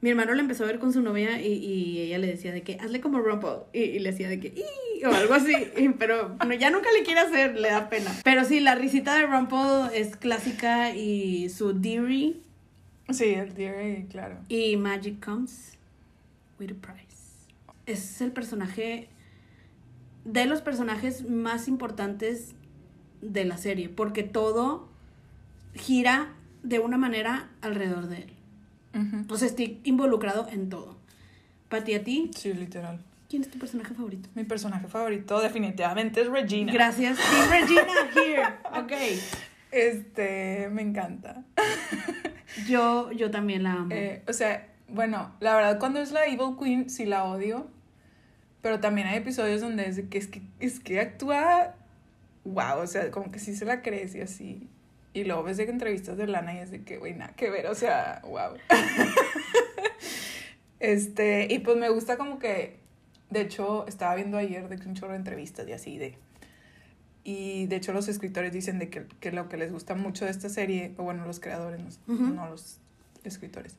[0.00, 2.62] Mi hermano la empezó a ver con su novia y, y ella le decía de
[2.62, 4.64] que hazle como Rumple y, y le decía de que
[5.04, 8.12] o algo así, y- pero no, ya nunca le quiere hacer, le da pena.
[8.22, 12.40] Pero sí, la risita de Rumple es clásica y su Deary
[13.11, 14.38] Sí, el Deary, claro.
[14.49, 15.79] y Magic Comes
[16.61, 17.07] with a Price.
[17.87, 19.09] Es el personaje
[20.25, 22.55] de los personajes más importantes
[23.23, 24.88] de la serie, porque todo
[25.75, 28.33] gira de una manera alrededor de él.
[28.94, 29.33] Ujú.
[29.35, 30.97] O sea, estoy involucrado en todo.
[31.68, 33.01] Pati, a ti, Sí, literal.
[33.29, 34.29] ¿quién es tu personaje favorito?
[34.35, 36.73] Mi personaje favorito definitivamente es Regina.
[36.73, 37.18] Gracias.
[37.51, 37.85] Regina
[38.16, 38.42] here.
[38.83, 38.92] Ok.
[39.70, 41.44] Este, me encanta.
[42.66, 43.94] Yo, yo también la amo.
[43.94, 47.68] Eh, o sea, bueno, la verdad cuando es la Evil Queen sí la odio,
[48.62, 51.74] pero también hay episodios donde es que es que, es que actúa,
[52.44, 54.68] wow, o sea, como que sí se la crees y así.
[55.12, 57.50] Y luego ves de que entrevistas de Lana y es de que, güey, nada que
[57.50, 58.57] ver, o sea, wow.
[60.81, 62.81] este, y pues me gusta como que,
[63.31, 66.16] de hecho, estaba viendo ayer de que un chorro de entrevistas y así de...
[67.31, 70.31] Y de hecho los escritores dicen de que, que lo que les gusta mucho de
[70.31, 72.23] esta serie, o bueno, los creadores, no, Ujú.
[72.29, 72.79] no los
[73.23, 73.77] escritores,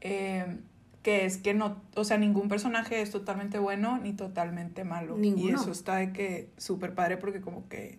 [0.00, 0.56] eh,
[1.04, 5.16] que es que no, o sea, ningún personaje es totalmente bueno ni totalmente malo.
[5.18, 5.60] Y Ninguno.
[5.60, 7.98] eso está de que súper padre porque como que,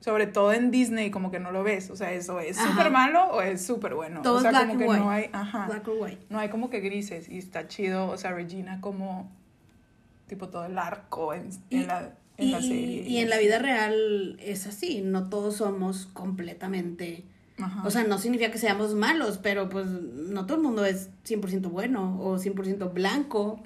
[0.00, 3.24] sobre todo en Disney, como que no lo ves, o sea, eso es súper malo
[3.32, 4.22] o es súper bueno.
[4.22, 5.00] Todo o sea, black como que white.
[5.00, 6.26] no hay, ajá, Black or white.
[6.30, 9.30] no hay como que grises y está chido, o sea, Regina como,
[10.28, 13.08] tipo todo el arco en, en Y- la, en la y, serie.
[13.08, 17.24] y en la vida real es así, no todos somos completamente...
[17.58, 17.82] Ajá.
[17.86, 21.68] O sea, no significa que seamos malos, pero pues no todo el mundo es 100%
[21.70, 23.60] bueno o 100% blanco.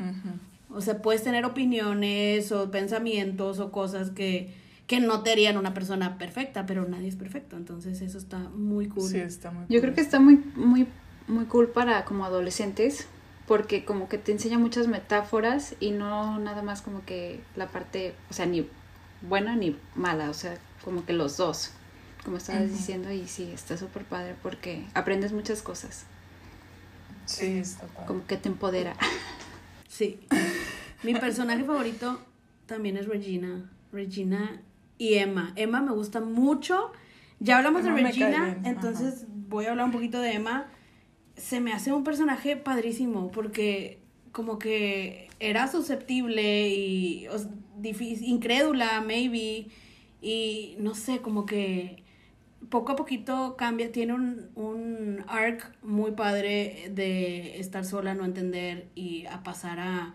[0.69, 4.53] O sea, puedes tener opiniones o pensamientos o cosas que,
[4.89, 7.57] que no te harían una persona perfecta, pero nadie es perfecto.
[7.57, 9.09] Entonces eso está muy cool.
[9.09, 9.81] Sí, está muy Yo cool.
[9.83, 10.89] creo que está muy, muy,
[11.29, 13.07] muy cool para como adolescentes,
[13.47, 18.15] porque como que te enseña muchas metáforas y no nada más como que la parte,
[18.31, 18.69] o sea, ni
[19.23, 21.73] buena ni mala, o sea, como que los dos,
[22.25, 26.07] como estabas diciendo, y sí, está súper padre porque aprendes muchas cosas,
[27.27, 28.07] Sí, está padre.
[28.07, 28.95] como que te empodera.
[29.87, 30.19] Sí.
[31.05, 32.21] Mi personaje favorito
[32.67, 33.71] también es Regina.
[33.93, 34.61] Regina
[34.99, 35.53] y Emma.
[35.55, 36.91] Emma me gusta mucho.
[37.39, 40.67] Ya hablamos Emma de Regina, entonces voy a hablar un poquito de Emma.
[41.37, 43.99] Se me hace un personaje padrísimo porque
[44.33, 49.67] como que era susceptible y o sea, difí- incrédula, maybe,
[50.23, 52.03] y no sé, como que
[52.71, 58.89] poco a poquito cambia, tiene un, un arc muy padre de estar sola, no entender
[58.95, 60.15] y a pasar a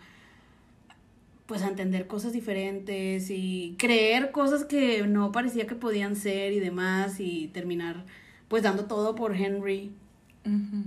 [1.46, 6.60] pues a entender cosas diferentes y creer cosas que no parecía que podían ser y
[6.60, 8.06] demás y terminar
[8.48, 9.92] pues dando todo por Henry.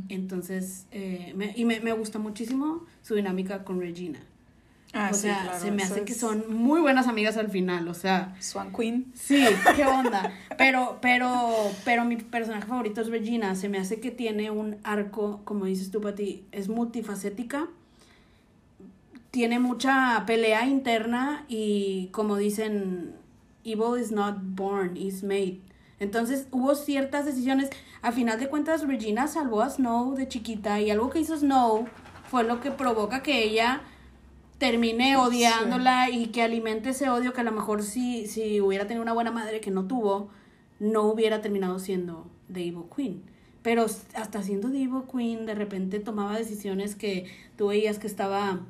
[0.09, 4.19] Entonces, eh, me- y me, me gusta muchísimo su dinámica con Regina.
[4.95, 7.88] Ah, o sí, sea, claro, se me hace que son muy buenas amigas al final,
[7.88, 9.07] o sea, Swan Queen.
[9.15, 9.43] Sí,
[9.75, 10.33] qué onda.
[10.59, 11.51] Pero, pero,
[11.85, 13.55] pero mi personaje favorito es Regina.
[13.55, 17.69] Se me hace que tiene un arco, como dices tú, Pati, es multifacética.
[19.31, 23.12] Tiene mucha pelea interna y como dicen,
[23.65, 25.61] evil is not born, is made.
[26.03, 27.71] Entonces hubo ciertas decisiones.
[28.03, 31.87] A final de cuentas, Regina salvó a Snow de chiquita y algo que hizo Snow
[32.29, 33.83] fue lo que provoca que ella
[34.59, 39.03] termine odiándola y que alimente ese odio que a lo mejor si, si hubiera tenido
[39.03, 40.29] una buena madre que no tuvo,
[40.81, 43.23] no hubiera terminado siendo The Evil Queen.
[43.62, 48.61] Pero hasta siendo The Evil Queen, de repente tomaba decisiones que tú veías que estaba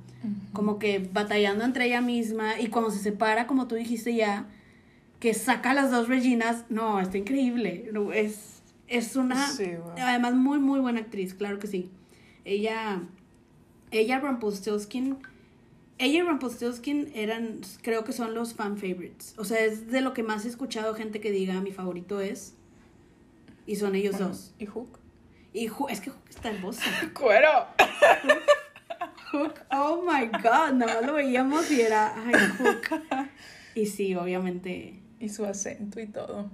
[0.53, 4.47] como que batallando entre ella misma y cuando se separa, como tú dijiste ya,
[5.23, 7.89] que saca a las dos Reginas, no, está increíble.
[7.93, 9.93] No, es, es una, Sí, wow.
[9.99, 11.93] además muy, muy buena actriz, claro que sí.
[12.45, 13.03] Ella,
[13.93, 15.19] ella Rumpelstiltskin,
[15.99, 19.35] ella y Rumpelstiltskin eran, creo que son los fan favorites.
[19.39, 22.55] O sea, es de lo que más he escuchado gente que diga mi favorito es.
[23.65, 24.55] Y son ellos Bueno, dos.
[24.59, 24.99] ¿Y Hook?
[25.53, 26.81] Y Ju- es que Hook está hermoso.
[27.15, 27.49] ¡Cuero!
[29.31, 33.01] Hook, oh my god, nada más lo veíamos y era, ay, Hook.
[33.75, 36.51] Y sí, obviamente, Y su acento y todo.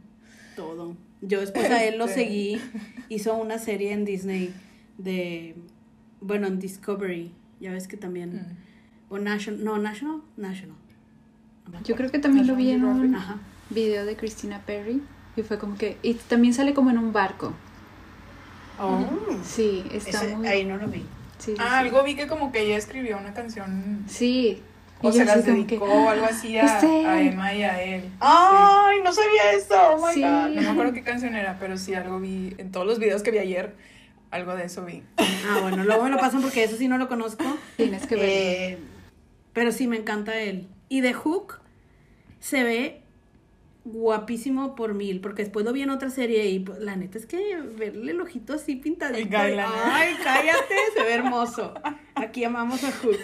[0.56, 0.94] todo.
[1.22, 2.20] Yo después a él lo Este.
[2.24, 2.60] seguí,
[3.08, 4.52] hizo una serie en Disney
[4.98, 5.54] de,
[6.20, 8.30] bueno, en Discovery, ya ves que también,
[9.10, 9.12] Mm.
[9.14, 10.76] o National, no, National, National.
[11.72, 13.38] No Yo creo que también lo vi en un Ajá.
[13.70, 15.00] video de Christina Perry
[15.36, 15.96] y fue como que...
[16.02, 17.52] Y también sale como en un barco.
[18.80, 19.04] Oh,
[19.44, 20.46] Sí, está ese- muy...
[20.46, 21.00] ahí no lo vi.
[21.38, 21.86] Sí, sí, Ah, sí.
[21.88, 24.60] algo vi que como que ella escribió una canción Sí.
[25.02, 27.06] O Y se las dedicó que, o algo así a, "Este".
[27.06, 28.10] a Emma y a él.
[28.20, 29.74] Ay, no sabía eso.
[29.94, 30.22] Oh my Sí.
[30.22, 30.48] God.
[30.54, 33.30] No me acuerdo qué canción era, pero sí algo vi en todos los videos que
[33.30, 33.74] vi ayer.
[34.30, 35.02] Algo de eso vi.
[35.18, 37.44] Ah, bueno, luego me lo pasan porque eso sí no lo conozco.
[37.76, 38.24] Tienes que ver.
[38.28, 38.78] Eh,
[39.52, 40.68] pero sí me encanta él.
[40.88, 41.60] Y de Hook
[42.40, 43.02] se ve
[43.84, 47.24] guapísimo por mil, porque después lo vi en otra serie y pues, la neta es
[47.24, 49.34] que verle el ojito así pintadito.
[49.36, 49.58] ¿eh?
[49.84, 51.72] Ay, cállate, se ve hermoso.
[52.14, 53.16] Aquí amamos a Hook.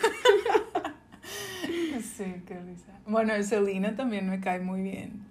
[2.17, 2.93] Sí, qué risa.
[3.07, 5.25] Bueno, Selena también me cae muy bien.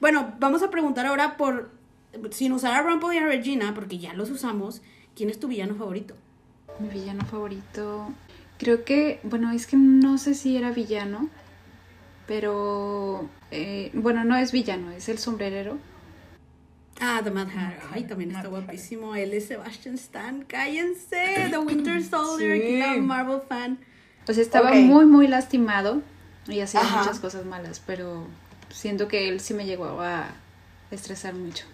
[0.00, 1.70] Bueno, vamos a preguntar ahora por,
[2.30, 4.80] sin usar a Rumple y a Regina, porque ya los usamos,
[5.14, 6.14] ¿quién es tu villano favorito?
[6.78, 8.10] Mi villano favorito.
[8.58, 11.28] Creo que, bueno, es que no sé si era villano,
[12.26, 15.76] pero eh, bueno, no es villano, es el sombrerero.
[17.02, 17.80] Ah, The Mad Hatter.
[17.92, 19.14] Ay, también está guapísimo.
[19.14, 20.44] Él es Sebastian Stan.
[20.44, 21.48] Cállense.
[21.50, 22.60] The Winter Soldier.
[22.60, 22.82] Sí.
[22.82, 23.78] Aquí la Marvel fan.
[24.28, 26.02] O sea, estaba muy, muy lastimado
[26.48, 27.00] y hacía Ajá.
[27.02, 28.26] muchas cosas malas, pero
[28.70, 30.28] siento que él sí me llegó a
[30.90, 31.64] estresar mucho.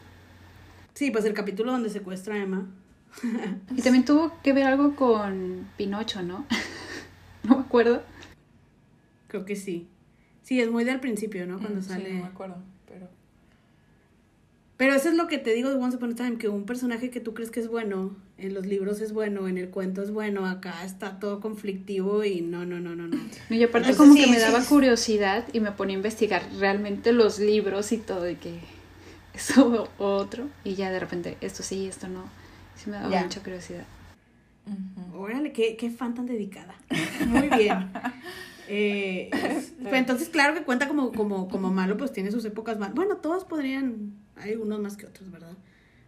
[0.95, 2.67] Sí, pues el capítulo donde secuestra a Emma.
[3.77, 6.45] Y también tuvo que ver algo con Pinocho, ¿no?
[7.45, 8.03] no me acuerdo.
[9.29, 9.89] Creo que sí.
[10.43, 11.59] Sí, es muy del principio, ¿no?
[11.59, 12.13] Cuando Mm, sí, sale.
[12.15, 13.09] no me acuerdo, pero...
[14.77, 17.11] Pero eso es lo que te digo de Once Upon a Time, que un personaje
[17.11, 20.11] que tú crees que es bueno, en los libros es bueno, en el cuento es
[20.11, 23.17] bueno, acá está todo conflictivo y no, no, no, no, no.
[23.49, 24.69] Y aparte Entonces, como sí, que me sí, daba sí.
[24.69, 28.59] curiosidad y me ponía a investigar realmente los libros y todo, y que
[29.35, 32.25] eso o otro, y ya de repente esto sí, esto no.
[32.77, 33.23] Sí me daba Ya.
[33.23, 33.85] mucha curiosidad.
[35.15, 36.75] Órale, qué, qué fan tan dedicada.
[37.27, 37.91] Muy bien.
[38.69, 39.31] Eh,
[39.81, 42.97] pues entonces, claro que cuenta como, como, como malo, pues tiene sus épocas malas.
[42.97, 45.53] Bueno, todos podrían, hay unos más que otros, ¿verdad?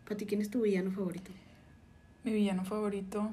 [0.04, 1.30] Para ti, ¿quién es tu villano favorito?
[2.24, 3.32] Mi villano favorito,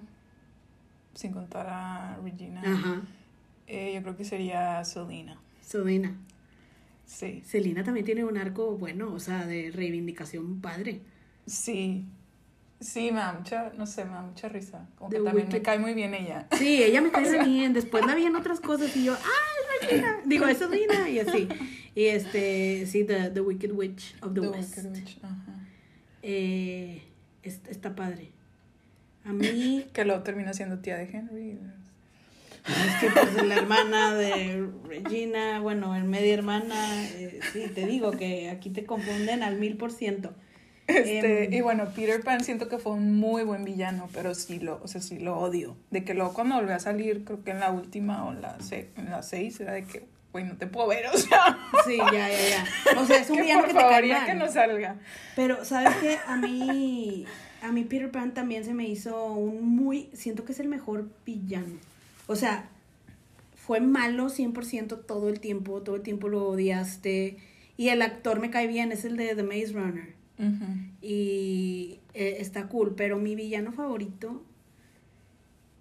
[1.14, 3.02] sin contar a Regina, Ajá,
[3.68, 5.38] eh, yo creo que sería Selena.
[5.62, 6.16] Selena.
[7.06, 11.02] Sí, Selena también tiene un arco bueno, o sea, de reivindicación padre.
[11.46, 12.06] sí.
[12.82, 14.86] Sí, me da mucha, no sé, me da mucha risa.
[14.98, 16.46] Como que también me cae muy bien ella.
[16.58, 17.72] Sí, ella me cae bien.
[17.72, 19.18] Después la vi en otras cosas y yo, ¡ah,
[19.82, 20.18] es Regina!
[20.26, 21.48] Digo, es Selena, y así.
[21.96, 24.76] Y este, sí, The, the Wicked Witch of the, The West.
[24.78, 25.54] Wicked Witch, ajá.
[26.22, 27.02] Eh,
[27.44, 28.32] es- está padre.
[29.26, 31.60] A mí, Que luego termina siendo tía de Henry.
[32.68, 38.12] es que pues la hermana de Regina, bueno, el media hermana, eh, sí, te digo
[38.12, 40.34] que aquí te confunden al mil por ciento.
[40.88, 44.60] Este, Em, y bueno, Peter Pan siento que fue un muy buen villano, pero sí
[44.60, 45.76] lo, o sea, sí lo odio.
[45.90, 48.60] De que luego cuando volvió a salir, creo que en la última o en la,
[48.60, 51.98] se- en la seis, era de que, güey, no te puedo ver, o sea, Sí,
[51.98, 53.00] ya, ya, ya.
[53.02, 54.26] O sea, es un que villano por que te favor cae ya mal.
[54.28, 54.96] que no salga.
[55.36, 56.18] Pero, ¿sabes qué?
[56.28, 57.26] A mí,
[57.66, 61.10] a mí Peter Pan también se me hizo un muy, siento que es el mejor
[61.26, 61.76] villano.
[62.28, 62.70] O sea,
[63.56, 67.38] fue malo 100% todo el tiempo, todo el tiempo lo odiaste.
[67.78, 70.14] Y el actor me cae bien, es el de The Maze Runner.
[71.02, 74.44] Y eh, está cool, pero mi villano favorito,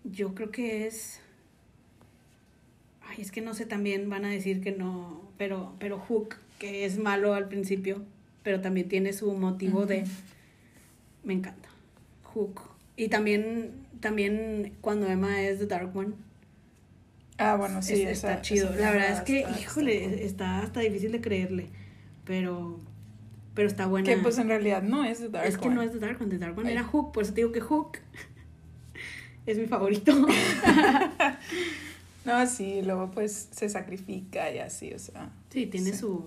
[0.05, 1.21] yo creo que es...
[3.03, 6.85] Ay, es que no sé, también van a decir que no, pero, pero Hook, que
[6.87, 8.03] es malo al principio,
[8.43, 10.05] pero también tiene su motivo de...
[11.23, 11.74] Me encanta.
[12.35, 12.61] Hook.
[12.97, 16.15] Y también, también cuando Emma es The Dark One.
[17.39, 18.71] Ah, bueno, sí, es- esa- está chido.
[18.71, 21.67] esa La verdad es que, está- híjole, está hasta difícil de creerle,
[22.25, 22.79] pero,
[23.55, 24.07] pero está buena.
[24.09, 25.75] Que pues en realidad no es The Dark es que One.
[25.77, 26.75] no es The Dark One, The Dark One Ay.
[26.75, 27.99] era Hook, por eso te digo que Hook
[29.47, 30.13] es mi favorito.
[32.25, 35.31] No, sí, luego pues se sacrifica y así, o sea.
[35.51, 35.99] Sí, tiene Sí.
[35.99, 36.25] su.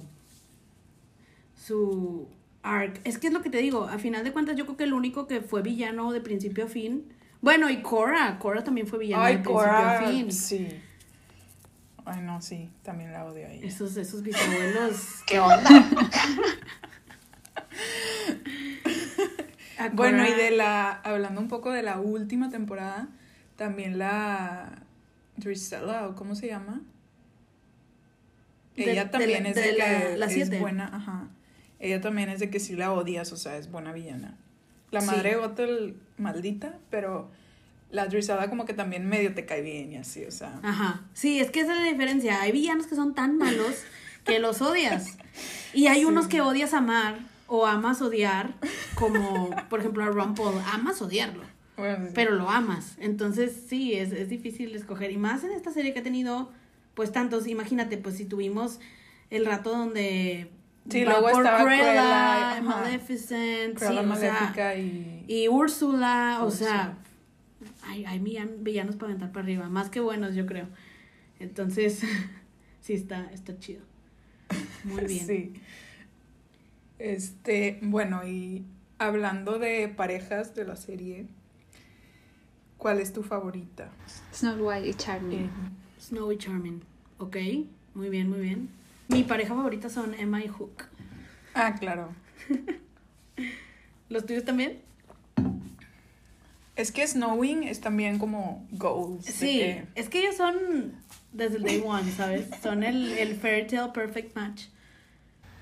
[1.66, 2.28] su
[2.64, 3.00] arc.
[3.04, 4.94] Es que es lo que te digo, a final de cuentas, yo creo que el
[4.94, 7.14] único que fue villano de principio a fin.
[7.42, 8.40] Bueno, y Cora.
[8.40, 10.32] Cora también fue villano de Ay, principio a Cora, fin.
[10.32, 10.68] sí.
[12.06, 13.60] Ay, no, sí, también la odio ahí.
[13.64, 15.24] Esos, esos bisabuelos.
[15.28, 15.70] ¿Qué onda?
[19.80, 23.08] a Bueno, y Cora- de la, hablando un poco de la última temporada,
[23.56, 24.84] también la
[25.36, 26.82] Drisella, o cómo se llama.
[28.76, 30.60] De- Ella también es de de, la- que la es siete.
[30.60, 31.28] buena, ajá.
[31.80, 34.36] Ella también es de que sí la odias, o sea, es buena villana.
[34.92, 35.08] La Sí.
[35.08, 37.30] madre Gothel maldita, pero
[37.92, 40.60] la Drisella como que también medio te cae bien y así, o sea.
[40.64, 41.02] Ajá.
[41.14, 42.42] Sí, es que esa es la diferencia.
[42.42, 43.84] Hay villanos que son tan malos
[44.26, 45.18] que los odias.
[45.74, 48.54] Y hay unos que odias amar o amas odiar,
[48.96, 50.46] como por ejemplo a Rumple.
[50.74, 51.44] Amas odiarlo,
[51.78, 52.12] Bueno, sí.
[52.16, 52.96] pero lo amas.
[53.00, 55.12] Entonces sí, es, es difícil escoger.
[55.12, 56.52] Y más en esta serie que ha tenido,
[56.94, 58.80] pues tantos, imagínate, pues si tuvimos
[59.30, 60.50] el rato donde...
[60.90, 62.62] Sí, va luego por estaba Cruella.
[62.64, 65.26] Maleficent, Cruella sí, o sea, Maléfica y...
[65.28, 66.70] y Úrsula, o Úrsula.
[66.70, 66.98] sea,
[67.84, 70.68] hay, hay villan- villanos para aventar para arriba, más que buenos, yo creo.
[71.40, 72.02] Entonces,
[72.82, 73.82] sí, está, está chido.
[74.86, 75.28] Muy bien.
[75.28, 75.54] Sí.
[77.00, 78.64] Este, bueno, y
[78.98, 81.28] hablando de parejas de la serie,
[82.78, 83.90] ¿cuál es tu favorita?
[84.34, 85.50] Snow White y Charming.
[86.00, 86.82] Snowy Charming.
[87.20, 87.36] Ok,
[87.94, 88.70] muy bien, muy bien.
[89.08, 90.84] Mi pareja favorita son Emma y Hook.
[91.54, 92.10] Ah, claro.
[94.10, 94.82] ¿Los tuyos también?
[96.76, 99.26] Es que Snowing es también como goals.
[99.26, 100.94] Sí, que- es que ellos son
[101.34, 102.48] desde el day one, ¿sabes?
[102.62, 104.66] Son el, el fairy tale perfect match.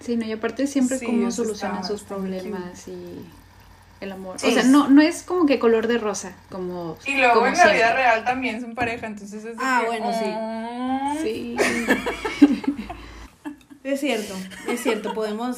[0.02, 3.26] Sí, no, y aparte siempre Sí, cómo eso solucionan sus problemas y
[4.02, 4.38] el amor.
[4.40, 4.48] Sí.
[4.48, 6.98] O sea, no, no es como que color de rosa, como.
[7.06, 9.86] Y luego como en la vida real también son pareja, entonces es de Ah, que,
[9.88, 10.26] bueno, sí.
[10.36, 11.58] oh, Sí.
[13.86, 14.34] Es cierto,
[14.68, 15.58] es cierto, podemos,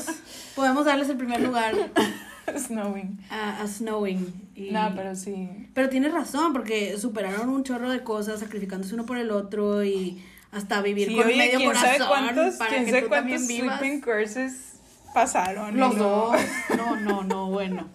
[0.55, 1.73] podemos darles el primer lugar
[2.57, 3.19] Snowing.
[3.29, 4.49] a, a Snowing.
[4.53, 5.49] y- No, pero sí.
[5.73, 10.21] Pero tienes razón, porque superaron un chorro de cosas, sacrificándose uno por el otro y
[10.51, 13.07] hasta vivir Sí, con oye, medio ¿quién corazón sabe cuántos, para quién que sabe tú
[13.09, 13.79] cuántos también vivas.
[13.79, 14.73] sleeping curses
[15.13, 15.77] pasaron?
[15.77, 16.35] Los dos.
[16.77, 17.87] No, no, no, bueno.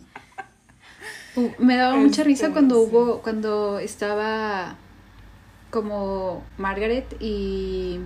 [1.36, 2.88] Uh, me daba mucha Este, risa cuando sí.
[2.90, 4.76] hubo, cuando estaba
[5.70, 8.00] como Margaret y,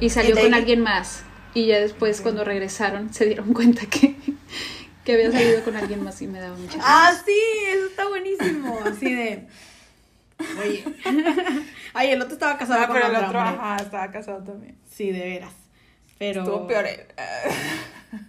[0.00, 1.24] y salió ¿Y con alguien más.
[1.54, 4.14] Y ya después cuando regresaron se dieron cuenta que,
[5.04, 6.78] que había salido con alguien más y me daba mucha.
[6.82, 7.32] Ah, sí,
[7.74, 8.78] eso está buenísimo.
[8.84, 9.46] Así de.
[10.60, 10.84] Oye.
[11.94, 13.40] Ay, el otro estaba casado Ah, con pero el otro hombre.
[13.58, 14.76] ajá, estaba casado también.
[14.88, 15.52] Sí, de veras.
[16.18, 16.42] Pero.
[16.42, 17.00] Estuvo peor él.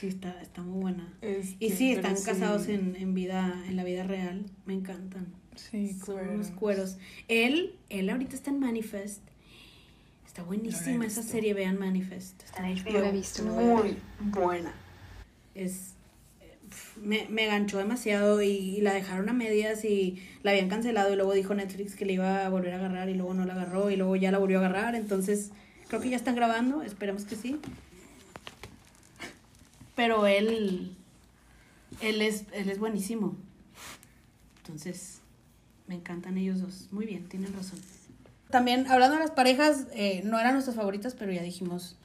[0.00, 1.12] Sí, está, está muy buena.
[1.20, 2.24] Este, Y sí, están sí.
[2.24, 4.46] casados en, en vida, en la vida real.
[4.66, 5.28] Me encantan.
[5.54, 6.34] Sí, Son cueros.
[6.34, 6.96] unos cueros.
[7.28, 9.20] Él, él ahorita está en Manifest.
[10.32, 12.42] Está buenísima No esa serie, vean Manifest.
[12.42, 14.72] Está No la he visto, no muy buena.
[15.54, 15.92] Es
[17.02, 21.16] me, me ganchó demasiado y, y la dejaron a medias y la habían cancelado y
[21.16, 23.90] luego dijo Netflix que le iba a volver a agarrar y luego no la agarró
[23.90, 25.50] y luego ya la volvió a agarrar, entonces
[25.88, 27.60] creo que ya están grabando, esperemos que sí.
[29.94, 30.96] Pero él
[32.00, 33.36] él es él es buenísimo.
[34.62, 35.18] Entonces,
[35.88, 36.88] me encantan ellos dos.
[36.90, 37.80] Muy bien, tienen razón.
[38.52, 41.96] También, hablando de las parejas, eh, no eran nuestras favoritas, pero ya dijimos,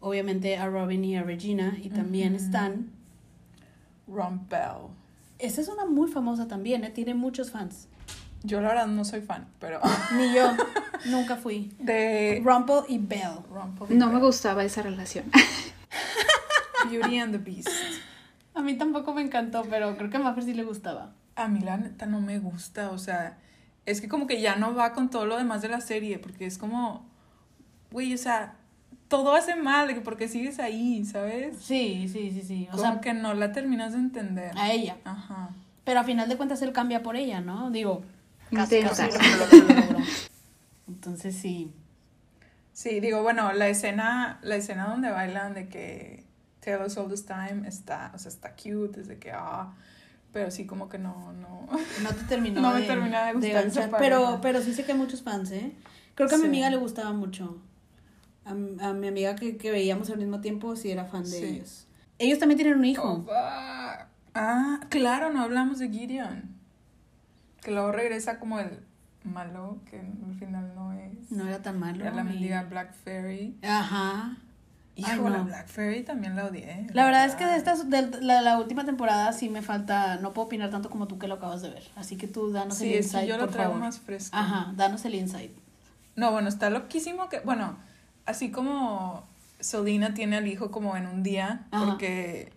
[0.00, 2.90] obviamente, a Robin y a Regina, y también están.
[4.06, 4.88] Ron Bell.
[5.40, 6.90] Esa es una muy famosa también, ¿eh?
[6.90, 7.88] tiene muchos fans.
[8.44, 9.80] Yo la verdad no soy fan, pero
[10.16, 10.52] Ni yo,
[11.06, 11.72] nunca fui.
[11.80, 13.40] de Rumple y Belle.
[13.52, 14.22] Ron Paul No me Bell.
[14.22, 15.24] gustaba esa relación.
[16.90, 17.68] Beauty and the Beast.
[18.54, 21.12] A mí tampoco me encantó, pero creo que a Maffer sí le gustaba.
[21.36, 23.36] A mí la neta no me gusta, o sea,
[23.90, 26.44] es que como que ya no va con todo lo demás de la serie, porque
[26.44, 27.06] es como,
[27.90, 28.54] güey, o sea,
[29.08, 31.56] todo hace mal, porque sigues ahí, ¿sabes?
[31.60, 32.68] Sí, sí, sí, sí.
[32.68, 34.52] O como sea, que no la terminas de entender.
[34.58, 34.98] a ella.
[35.04, 35.50] Ajá.
[35.84, 37.70] Pero a final de cuentas él cambia por ella, ¿no?
[37.70, 38.02] Digo,
[38.52, 40.04] casi lo logró.
[40.88, 41.72] Entonces sí.
[42.74, 46.24] Sí, digo, bueno, la escena, la escena donde bailan de que
[46.60, 49.72] Taylor's All This Time está, o sea, está cute, es de que, ah,
[50.32, 51.66] pero sí como que no, no.
[52.02, 54.92] No te terminó No me de, termina de gustar esa pero, pero sí sé que
[54.92, 55.72] hay muchos fans, ¿eh?
[56.14, 56.48] Creo que a mi Sí.
[56.48, 57.58] amiga le gustaba mucho.
[58.44, 61.44] A, a mi amiga que, que veíamos al mismo tiempo sí era fan de Sí.
[61.44, 61.86] ellos.
[62.18, 63.24] Ellos también tienen un hijo.
[63.28, 63.32] Oh.
[64.34, 66.56] Ah, claro, no hablamos de Gideon.
[67.62, 68.80] Que luego regresa como el
[69.24, 71.30] malo, que al final no es.
[71.30, 72.02] No era tan malo.
[72.04, 73.56] Era la mendiga Black Fairy.
[73.62, 74.36] Ajá.
[75.04, 75.44] Ay, la no.
[75.44, 76.86] Black Fairy también la odié.
[76.92, 80.32] La verdad es que de estas, de la, la última temporada sí me falta, no
[80.32, 81.84] puedo opinar tanto como tú que lo acabas de ver.
[81.96, 83.86] Así que tú danos Sí, el insight, que yo lo traigo favor.
[83.86, 84.36] más fresco.
[84.36, 85.52] Ajá, danos el insight.
[86.16, 87.76] No, bueno, está loquísimo que, bueno,
[88.26, 89.24] así como
[89.60, 91.84] Selena tiene al hijo como en un día, Ajá.
[91.86, 92.52] porque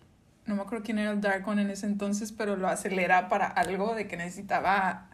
[0.46, 3.46] no me acuerdo quién era el Dark One en ese entonces, pero lo acelera para
[3.46, 5.06] algo de que necesitaba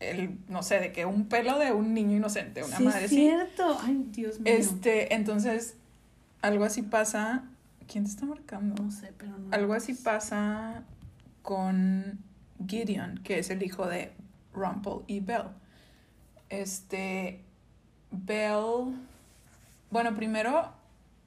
[0.00, 3.10] el, no sé, de que un pelo de un niño inocente, una sí, madre es
[3.10, 3.78] cierto.
[3.82, 4.52] Ay, Dios mío.
[4.54, 5.76] Este, entonces,
[6.42, 7.44] algo así pasa.
[7.86, 8.80] ¿Quién te está marcando?
[8.82, 9.48] No sé, pero no.
[9.52, 10.82] Algo así pasa
[11.42, 12.18] con
[12.66, 14.12] Gideon, que es el hijo de
[14.52, 15.50] Rumple y Belle.
[16.48, 17.44] Este,
[18.10, 18.94] Belle,
[19.90, 20.72] bueno, primero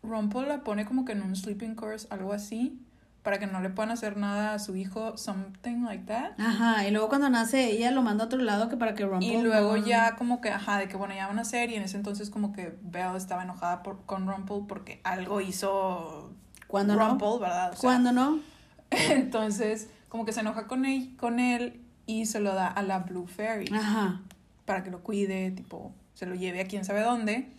[0.04, 2.80] Rumple la pone como que en un sleeping course, algo así,
[3.26, 6.40] para que no le puedan hacer nada a su hijo, something like that.
[6.40, 9.28] Aja, y luego cuando nace ella lo manda a otro lado que para que Rumple
[9.28, 11.76] Y luego no- ya como que, ajá, de que bueno, ya van a hacer y
[11.76, 16.32] en ese entonces como que Belle estaba enojada por, con Rumple porque algo hizo
[16.68, 17.10] ¿Cuándo no?
[17.10, 17.72] Rumple, ¿verdad?
[17.72, 18.40] O sea, ¿Cuándo no?
[18.92, 23.00] Entonces, como que se enoja con él, con él y se lo da a la
[23.00, 24.22] Blue Fairy Ajá.
[24.66, 27.50] para que lo cuide, tipo, se lo lleve a quién sabe dónde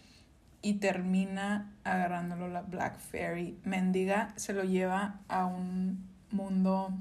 [0.67, 3.57] y termina agarrándolo la Black Fairy.
[3.63, 6.93] Mendiga se lo lleva a un mundo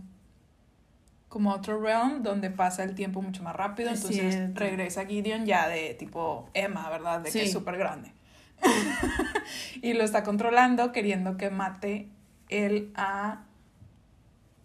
[1.30, 4.60] como otro realm donde pasa el tiempo mucho más rápido, Es entonces cierto.
[4.60, 7.22] regresa Gideon ya de tipo Emma, ¿verdad?
[7.22, 8.12] De que es súper grande.
[9.82, 12.08] y lo está controlando queriendo que mate
[12.50, 13.45] él a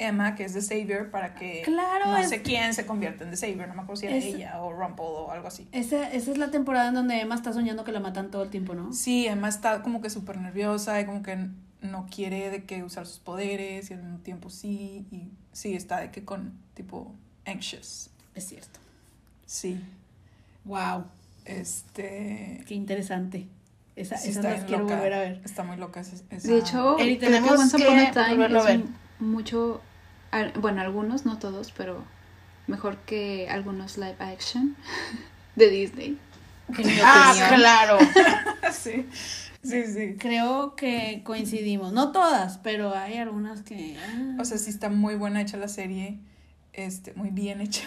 [0.01, 3.37] Emma, que es The Savior, para que Claro, no sé quién se convierta en The
[3.37, 5.69] Savior, no me acuerdo si era Es- ella o Rumple o algo así.
[5.73, 8.51] Esa, esa es la temporada en donde Emma está soñando que la matan todo el
[8.51, 8.93] tiempo, ¿no?
[8.93, 11.37] Sí, Emma está como que súper nerviosa y como que
[11.83, 16.01] no quiere de que usar sus poderes y al mismo tiempo sí, y sí, está
[16.01, 17.15] de que con tipo
[17.47, 18.11] anxious.
[18.35, 18.81] Es cierto.
[19.47, 19.81] Sí,
[20.65, 21.05] Wow,
[21.47, 22.63] este...
[22.67, 23.47] qué interesante.
[23.97, 24.97] Esa, sí está las quiero loca.
[24.97, 25.41] volver a ver.
[25.45, 26.17] Está muy loca esa...
[26.31, 28.85] esa- De hecho, que tenemos que Time volverlo a ver.
[29.19, 29.81] mucho,
[30.31, 32.05] al- bueno, algunos, no todos, pero
[32.67, 34.77] mejor que algunos live action
[35.57, 36.19] de Disney.
[37.03, 37.99] Ah, claro.
[38.73, 39.07] sí,
[39.63, 40.15] sí, sí.
[40.19, 41.93] Creo que coincidimos.
[41.93, 43.97] No todas, pero hay algunas que.
[43.99, 44.37] ah.
[44.39, 46.21] O sea, sí está muy buena hecha la serie,
[46.73, 47.83] este, muy bien hecha.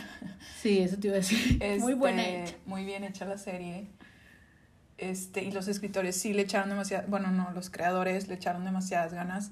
[0.62, 1.58] sí, eso te iba a decir.
[1.60, 2.56] Muy Este, buena hecha.
[2.66, 3.88] Muy bien hecha la serie.
[4.98, 9.14] Este, y los escritores sí le echaron demasiadas, bueno, no, los creadores le echaron demasiadas
[9.14, 9.52] ganas.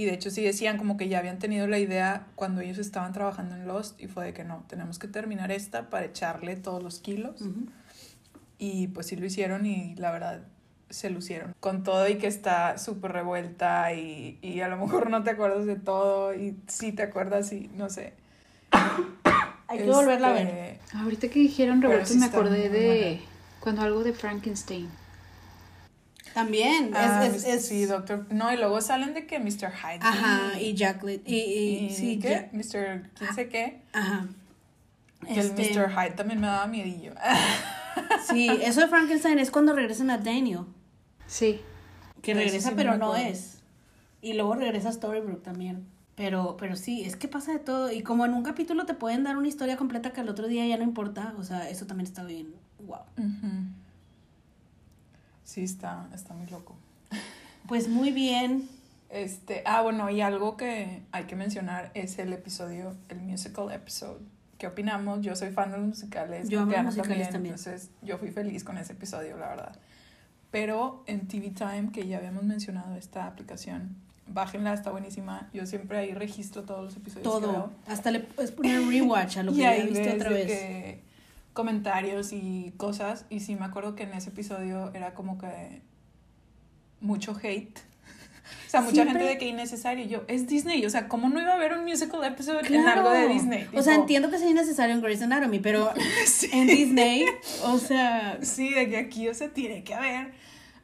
[0.00, 3.12] Y de hecho sí decían como que ya habían tenido la idea cuando ellos estaban
[3.12, 6.82] trabajando en Lost y fue de que no, tenemos que terminar esta para echarle todos
[6.82, 7.42] los kilos.
[7.42, 7.66] Ujú.
[8.56, 10.40] Y pues sí lo hicieron y la verdad
[10.88, 11.54] se lucieron.
[11.60, 15.66] Con todo y que está súper revuelta y, y a lo mejor no te acuerdas
[15.66, 18.14] de todo y sí te acuerdas y no sé.
[19.68, 20.46] Hay que volverla a ver.
[20.46, 23.20] Este, Ahorita que dijeron Roberto sí me acordé de buena.
[23.60, 24.88] cuando algo de Frankenstein.
[26.34, 26.92] También.
[26.94, 28.26] Ah, es, es, es- sí, doctor.
[28.30, 29.70] No, y luego salen de que Mr.
[29.72, 29.98] Hyde.
[30.00, 31.22] Ajá, y Jacqueline.
[31.26, 32.48] Y, y, y sí, ¿qué?
[32.52, 33.10] Mr.
[33.14, 33.82] quién sé qué.
[33.92, 34.26] Ajá.
[35.26, 35.90] Que Este, el Mr.
[35.90, 37.14] Hyde también me daba miedillo.
[38.30, 40.60] Sí, eso de Frankenstein es cuando regresan a Daniel.
[41.26, 41.60] Sí.
[42.22, 43.58] Que regresa, sí pero no es.
[44.22, 45.86] Y luego regresa Storybrooke también.
[46.14, 47.90] Pero, pero sí, es que pasa de todo.
[47.90, 50.64] Y como en un capítulo te pueden dar una historia completa que al otro día
[50.66, 51.34] ya no importa.
[51.38, 52.54] O sea, eso también está bien.
[52.78, 53.00] Wow.
[53.18, 53.48] Ujú.
[55.50, 56.76] Sí, está, está muy loco.
[57.66, 58.68] Pues muy bien.
[59.10, 64.20] Este, ah, bueno, y algo que hay que mencionar es el episodio, el musical episode.
[64.58, 65.20] ¿Qué opinamos?
[65.20, 66.48] Yo soy fan de los musicales.
[66.48, 67.54] Yo amo musicales también.
[67.54, 69.76] Entonces, yo fui feliz con ese episodio, la verdad.
[70.50, 73.96] Pero en TV Time, que ya habíamos mencionado esta aplicación,
[74.26, 75.48] bájenla, está buenísima.
[75.52, 77.52] Yo siempre ahí registro todos los episodios que Todo.
[77.52, 77.70] veo.
[77.86, 80.46] Hasta le puedes poner rewatch a lo que ya viste otra vez.
[80.46, 81.09] que
[81.60, 83.24] comentarios y cosas.
[83.30, 85.82] Y sí me acuerdo que en ese episodio era como que
[87.00, 87.78] mucho hate.
[88.66, 90.04] O sea, mucha Siempre- gente de que innecesario.
[90.04, 90.84] Y yo, es Disney.
[90.84, 93.00] O sea, ¿cómo no iba a haber un musical episode en Claro.
[93.08, 93.68] algo de Disney?
[93.74, 95.92] O sea, entiendo que sea innecesario en Grey's Anatomy, pero
[96.26, 97.26] sí, en Disney,
[97.64, 100.32] o sea, Sí, de que aquí, o sea, tiene que haber.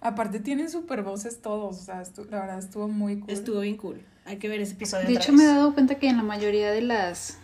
[0.00, 1.78] Aparte, tienen super voces todos.
[1.78, 3.30] O sea, la verdad estuvo muy cool.
[3.30, 4.00] estuvo bien cool.
[4.26, 5.06] Hay que ver ese episodio.
[5.06, 5.40] De otra hecho, vez.
[5.40, 7.38] me he dado cuenta que en la mayoría de las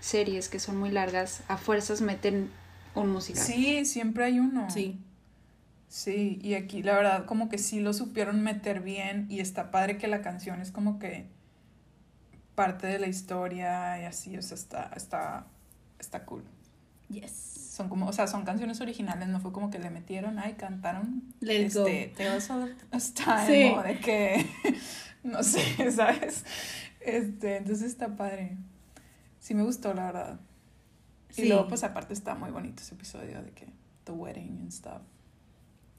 [0.00, 2.50] series que son muy largas, a fuerzas meten
[2.94, 3.42] un musical.
[3.42, 4.68] Sí, siempre hay uno.
[4.70, 4.98] Sí.
[5.88, 9.98] Sí, y aquí la verdad como que sí lo supieron meter bien y está padre
[9.98, 11.26] que la canción es como que
[12.54, 15.46] parte de la historia y así, o sea, está, está,
[15.98, 16.44] está cool.
[17.08, 17.30] Yes.
[17.30, 21.22] Son como, o sea, son canciones originales, no fue como que le metieron, ay, cantaron
[21.40, 21.86] Let go.
[21.86, 23.88] este, of Time, Sí.
[23.88, 24.46] de que,
[25.24, 26.44] no sé, ¿sabes?
[27.00, 28.56] Este, entonces está padre.
[29.40, 30.40] Sí me gustó, la verdad.
[31.32, 31.42] Sí.
[31.42, 33.66] Y luego, pues aparte está muy bonito ese episodio de que
[34.04, 35.02] The Wedding and stuff.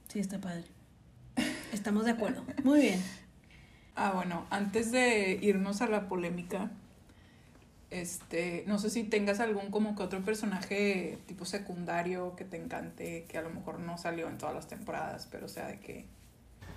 [0.07, 0.63] Sí, está padre.
[1.73, 2.43] Estamos de acuerdo.
[2.63, 3.03] Muy bien.
[3.95, 6.71] Ah, bueno, antes de irnos a la polémica,
[7.89, 13.25] este, no sé si tengas algún como que otro personaje tipo secundario que te encante,
[13.27, 16.05] que a lo mejor no salió en todas las temporadas, pero o sea de que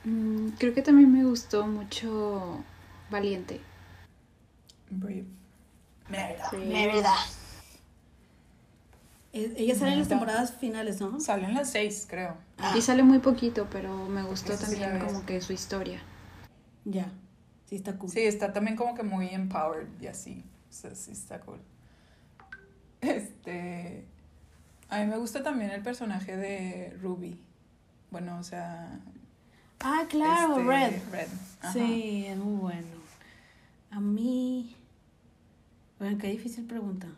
[0.06, 2.62] Mm, creo que también me gustó mucho
[3.10, 3.60] Valiente.
[4.88, 5.24] Brave.
[6.08, 6.50] Merida.
[6.52, 7.12] Mérida.
[7.12, 7.35] Eh,
[9.56, 11.20] Ella sale en las temporadas finales, ¿no?
[11.20, 12.36] Salen las seis, creo.
[12.58, 16.00] Ah, Y sale muy poquito, pero me gustó Eso también como que su historia.
[16.84, 17.10] ya.
[17.68, 18.10] Sí, está cool.
[18.10, 20.44] Sí, está también como que muy empowered y así.
[20.70, 21.58] O sea, sí está cool.
[23.00, 24.06] Este.
[24.88, 27.40] A mí me gusta también el personaje de Ruby.
[28.10, 29.00] Bueno, o sea.
[29.80, 30.92] Ah, claro, este, Red.
[31.10, 31.28] Red.
[31.60, 31.72] Ajá.
[31.72, 32.86] Sí, es muy bueno.
[33.90, 34.76] A mí.
[35.98, 37.08] Bueno, qué difícil pregunta.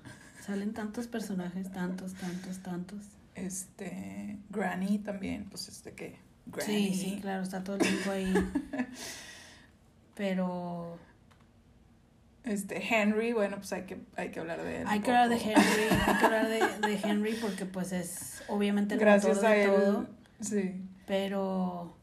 [0.48, 2.98] Salen tantos personajes, tantos, tantos, tantos.
[3.34, 4.38] Este.
[4.48, 6.16] Granny también, pues este que.
[6.46, 6.88] Granny.
[6.88, 8.32] Sí, sí, claro, está todo el tiempo ahí.
[10.14, 10.98] Pero
[12.44, 14.86] Este, Henry, bueno, pues hay que, hay que hablar de él.
[14.88, 15.36] hay que hablar de.
[15.36, 19.54] Henry, hay que hablar de, de Henry porque pues es obviamente el Gracias motor a
[19.54, 19.70] de él.
[19.70, 20.06] todo.
[20.40, 20.80] Sí.
[21.06, 21.94] Pero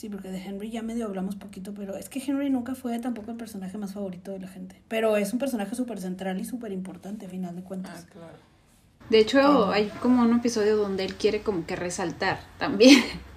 [0.00, 3.30] sí, porque de Henry ya medio hablamos poquito, pero es que Henry nunca fue tampoco
[3.32, 4.80] el personaje más favorito de la gente.
[4.88, 8.06] Pero es un personaje súper central y súper importante a final de Ah, cuentas.
[8.10, 8.38] claro.
[9.10, 12.98] De hecho, hay como un episodio donde él quiere como que resaltar también.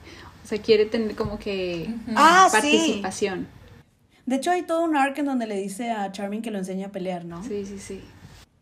[0.44, 1.90] O sea, quiere tener como que.
[2.18, 2.58] Ah, sí.
[2.58, 3.48] participación.
[4.26, 6.88] De hecho, hay todo un arc en donde le dice a Charming que lo enseña
[6.88, 7.42] a pelear, ¿no?
[7.44, 8.02] Sí, sí, sí.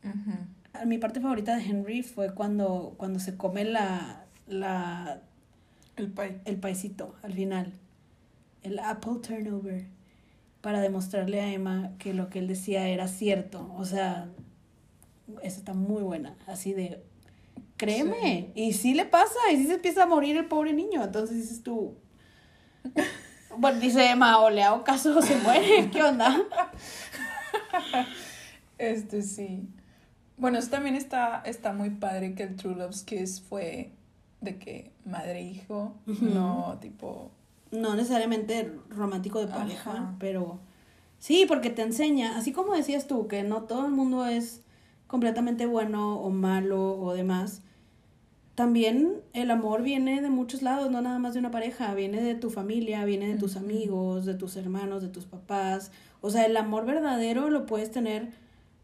[0.04, 0.86] Ujú.
[0.88, 5.22] Mi parte favorita de Henry fue cuando, cuando se come la, la,
[5.96, 6.40] El pay.
[6.46, 7.74] el paisito al final.
[8.64, 9.86] El apple turnover.
[10.62, 13.74] Para demostrarle a Emma que lo que él decía era cierto.
[13.78, 14.30] O sea,
[15.42, 16.36] esa está muy buena.
[16.46, 17.02] Así de,
[17.78, 18.52] créeme.
[18.54, 19.40] Y sí le pasa.
[19.52, 21.04] Y sí se empieza a morir el pobre niño.
[21.04, 21.96] Entonces dices tú...
[23.58, 25.90] Bueno, dice Emma, o le hago caso o se muere.
[25.92, 26.38] ¿Qué onda?
[28.78, 29.68] Este sí.
[30.38, 33.92] Bueno, eso también está, está muy padre que el True Love's Kiss fue
[34.40, 36.26] de que madre e hijo, Ujú.
[36.26, 37.32] no tipo.
[37.72, 40.16] No necesariamente romántico de pareja, Ajá.
[40.20, 40.60] pero
[41.20, 44.62] sí, porque te enseña, así como decías tú, que no todo el mundo es
[45.08, 47.62] completamente bueno o malo o demás.
[48.56, 52.36] También el amor viene de muchos lados, no nada más de una pareja, viene de
[52.36, 55.92] tu familia, viene de tus amigos, de tus hermanos, de tus papás.
[56.20, 58.30] O sea, el amor verdadero lo puedes tener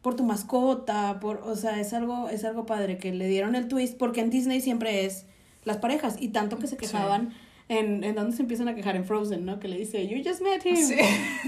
[0.01, 3.67] por tu mascota, por, o sea, es algo, es algo padre que le dieron el
[3.67, 5.25] twist, porque en Disney siempre es
[5.65, 7.37] las parejas, y tanto que se Sí.
[7.69, 9.59] En, en donde se empiezan a quejar en Frozen, ¿no?
[9.59, 10.75] Que le dice, you just met him.
[10.77, 10.95] Sí.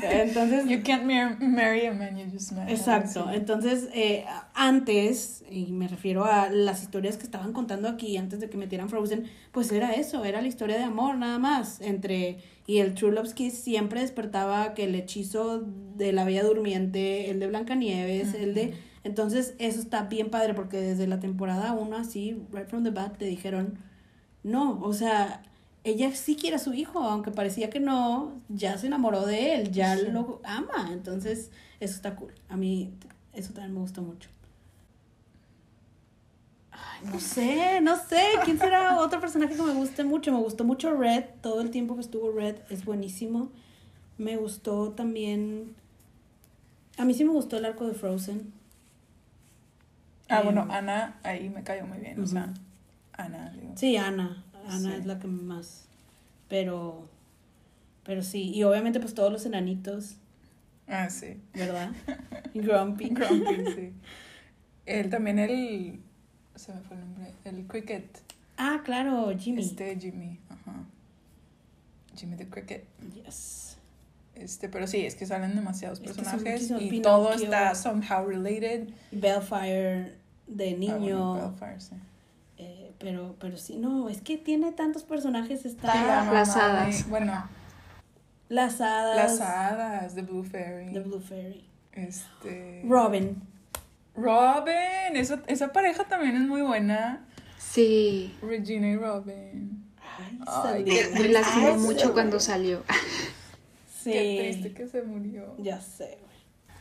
[0.03, 2.69] Entonces, You can't mar- marry a man you just met.
[2.69, 3.35] Exacto, Sí.
[3.35, 8.49] entonces eh, antes, y me refiero a las historias que estaban contando aquí antes de
[8.49, 12.79] que metieran Frozen, pues era eso, era la historia de amor nada más, entre, y
[12.79, 15.63] el True Love's Kiss siempre despertaba que el hechizo
[15.95, 18.73] de la Bella Durmiente, el de Blancanieves, el de,
[19.05, 23.17] entonces eso está bien padre porque desde la temporada 1 así, right from the bat,
[23.17, 23.79] te dijeron,
[24.43, 25.43] no, o sea,
[25.83, 29.71] ella sí quiere a su hijo, aunque parecía que no, ya se enamoró de él,
[29.71, 30.07] ya Sí.
[30.11, 32.33] lo ama, entonces eso está cool.
[32.49, 32.93] A mí
[33.33, 34.29] eso también me gustó mucho.
[36.71, 40.31] Ay, no sé, no sé, ¿quién será otro personaje que me guste mucho?
[40.31, 43.49] Me gustó mucho Red, todo el tiempo que estuvo Red es buenísimo.
[44.17, 45.75] Me gustó también...
[46.97, 48.51] A mí sí me gustó el arco de Frozen.
[50.27, 52.21] Ah, Em, bueno, Ana ahí me cayó muy bien.
[52.21, 52.53] O sea.
[53.13, 53.71] Ana, digo.
[53.75, 54.43] Sí, Ana.
[54.67, 54.95] Ana Sí.
[54.99, 55.85] es la que más.
[56.47, 57.07] Pero.
[58.03, 58.51] Pero sí.
[58.53, 60.15] Y obviamente, pues todos los enanitos,
[60.87, 61.39] Ah, sí.
[61.53, 61.91] ¿verdad?
[62.53, 63.09] Grumpy.
[63.09, 63.93] Grumpy, sí.
[64.85, 65.99] Él también, el.
[66.55, 67.31] Se me fue el nombre.
[67.45, 68.05] El Cricket.
[68.57, 69.61] Ah, claro, Jimmy.
[69.61, 70.39] Este Jimmy.
[70.49, 70.83] Ajá.
[72.15, 72.85] Jimmy the Cricket.
[73.13, 73.77] Yes.
[74.35, 77.43] Este, pero sí, es que salen demasiados Es que son personajes y todo Pinocchio.
[77.45, 78.89] está somehow related.
[79.11, 80.15] Bellfire
[80.47, 80.97] de Ah, niño.
[81.33, 81.95] bueno, Bellfire, sí.
[82.99, 85.63] Pero, pero sí, no, es que tiene tantos personajes.
[85.65, 87.09] La Está mamá Las de- hadas.
[87.09, 87.49] bueno,
[88.49, 89.15] las hadas.
[89.15, 90.93] las hadas de Blue Fairy.
[90.93, 91.65] de Blue Fairy.
[91.93, 92.83] Este.
[92.87, 93.41] Robin.
[94.15, 95.15] Robin.
[95.15, 97.25] Esa, esa pareja también es muy buena.
[97.57, 98.35] Sí.
[98.41, 99.85] Regina y Robin.
[100.17, 101.09] Ay, Ay.
[101.13, 102.13] Me lastimó Ay, mucho sí.
[102.13, 102.83] cuando salió.
[104.03, 104.11] Sí.
[104.11, 105.55] Qué triste que se murió.
[105.57, 106.17] Ya sé.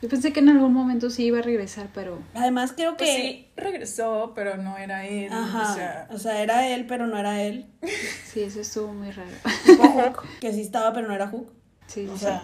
[0.01, 3.03] Yo pensé que en algún momento sí iba a regresar, pero Además, creo que.
[3.05, 5.31] Pues sí, regresó, pero no era él.
[5.31, 6.07] Ajá.
[6.11, 7.65] O sea, era él, pero no era él.
[8.25, 9.29] sí, eso estuvo muy raro.
[9.65, 11.51] Tipo Hook, que sí estaba, pero no era Hook.
[11.87, 12.19] Sí, O sí.
[12.25, 12.43] sea,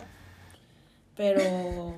[1.15, 1.95] pero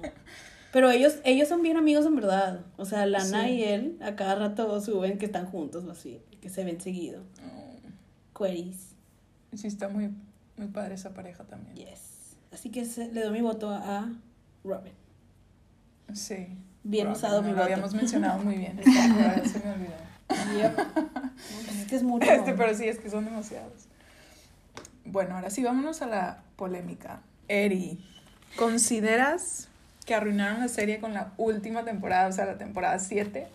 [0.71, 2.61] pero ellos ellos son bien amigos en verdad.
[2.77, 3.49] O sea, Lana Sí.
[3.53, 7.23] y él a cada rato suben que están juntos o así, que se ven seguido.
[7.41, 7.67] no,
[8.37, 8.93] Queries.
[9.55, 10.11] sí está muy,
[10.57, 11.75] Muy padre esa pareja también.
[11.75, 12.35] Yes.
[12.51, 14.11] Así que se- le doy mi voto a
[14.63, 14.93] Robin.
[16.13, 16.57] Sí.
[16.83, 18.79] Bien usado no mi Lo habíamos mencionado muy bien.
[19.11, 20.07] Ahora se me olvidó.
[20.29, 20.79] Yep.
[21.81, 22.31] Es que es mucho.
[22.31, 23.87] Este, pero sí, es que son demasiados.
[25.05, 27.21] Bueno, ahora sí, vámonos a la polémica.
[27.47, 28.05] Eri,
[28.57, 29.69] ¿consideras
[30.05, 33.47] que arruinaron la serie con la última temporada, o sea, la temporada 7?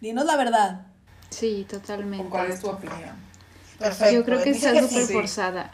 [0.00, 0.86] Dinos la verdad.
[1.30, 2.26] Sí, totalmente.
[2.26, 3.16] ¿O cuál es tu opinión?
[3.78, 4.14] Perfecto.
[4.14, 5.12] Yo creo que está súper sí.
[5.12, 5.70] forzada.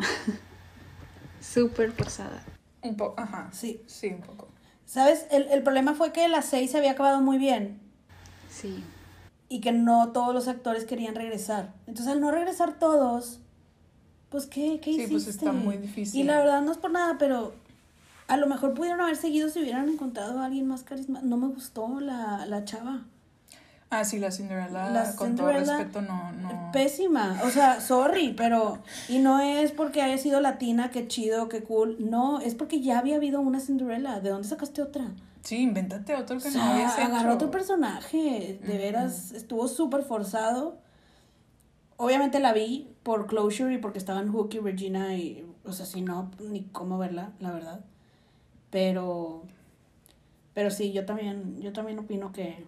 [1.41, 2.43] súper forzada.
[2.83, 3.49] Un poco, ajá.
[3.53, 3.83] Sí.
[3.87, 4.49] Sí, un poco.
[4.87, 5.26] ¿Sabes?
[5.31, 7.78] El, el problema fue que las seis se había acabado muy bien
[8.51, 8.83] Sí.
[9.49, 11.72] y que no todos los actores querían regresar.
[11.87, 13.39] Entonces, al no regresar todos,
[14.31, 15.12] pues, ¿qué, qué Sí, hiciste?
[15.12, 16.20] pues, está muy difícil.
[16.20, 17.53] Y la verdad no es por nada, pero
[18.26, 21.28] a lo mejor pudieron haber seguido si hubieran encontrado a alguien más carismático.
[21.28, 23.03] No me gustó la, la chava.
[23.93, 26.70] Ah, sí, la Cinderella, La con todo Cinderella, respeto, no, no.
[26.72, 27.41] Pésima.
[27.45, 28.78] O sea, sorry, pero.
[29.09, 31.97] Y no es porque haya sido latina, qué chido, qué cool.
[31.99, 34.20] No, es porque ya había habido una Cinderella.
[34.20, 35.07] ¿De dónde sacaste otra?
[35.43, 37.07] Sí, invéntate otro que O no sea, habías hecho.
[37.07, 38.61] agarró otro personaje.
[38.64, 40.78] De veras, estuvo súper forzado.
[41.97, 45.45] Obviamente la vi por Closure y porque estaban Hook y Regina y.
[45.64, 47.80] O sea, si no, ni cómo verla, la verdad.
[48.70, 49.43] Pero.
[50.55, 52.64] Pero sí, yo también, yo también opino que.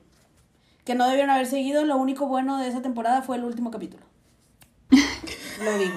[0.85, 1.85] Que no debieron haber seguido.
[1.85, 4.05] Lo único bueno de esa temporada fue el último capítulo.
[5.65, 5.95] Lo digo.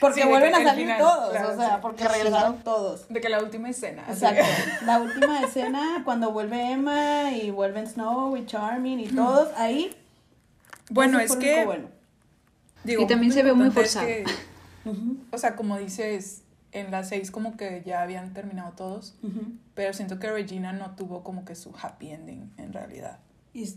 [0.00, 1.30] Porque Sí, vuelven a salir final, todos.
[1.30, 1.78] claro, o sea, sí.
[1.80, 3.08] porque regresaron todos.
[3.08, 4.04] De que la última escena.
[4.08, 4.44] Exacto.
[4.84, 9.96] La última escena, cuando vuelve Emma y vuelven Snow y Charming y todos, ahí.
[10.90, 11.64] Bueno, es que.
[11.64, 11.88] bueno.
[12.84, 14.96] Digo, Y también se ve muy importante es forzado.
[14.96, 16.42] que, o sea, como dices,
[16.72, 19.14] en las seis como que ya habían terminado todos,
[19.74, 23.20] pero siento que Regina no tuvo como que su happy ending en realidad.
[23.54, 23.72] Y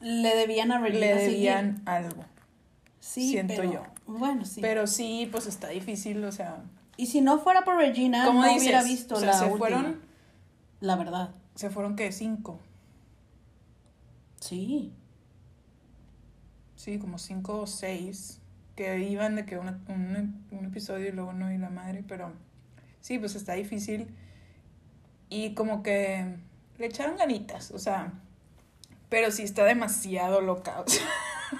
[0.00, 1.30] le debían a Regina Le seguir.
[1.32, 2.24] debían algo.
[3.00, 3.82] Sí, siento pero- yo.
[4.06, 4.60] Bueno, sí.
[4.60, 6.62] Pero sí, pues está difícil, o sea,
[6.96, 9.58] y si no fuera por Regina, no dices, hubiera visto o sea, la se última.
[9.58, 10.00] fueron,
[10.80, 11.30] La verdad.
[11.54, 12.58] se fueron que cinco,
[14.40, 14.92] Sí.
[16.76, 18.40] sí, como cinco o seis,
[18.74, 22.32] que iban de que una- un, un episodio y luego no y la madre, pero
[23.00, 24.08] sí, pues está difícil
[25.28, 26.36] y como que
[26.78, 28.12] le echaron ganitas, o sea,
[29.10, 31.06] pero sí está demasiado loca, o sea,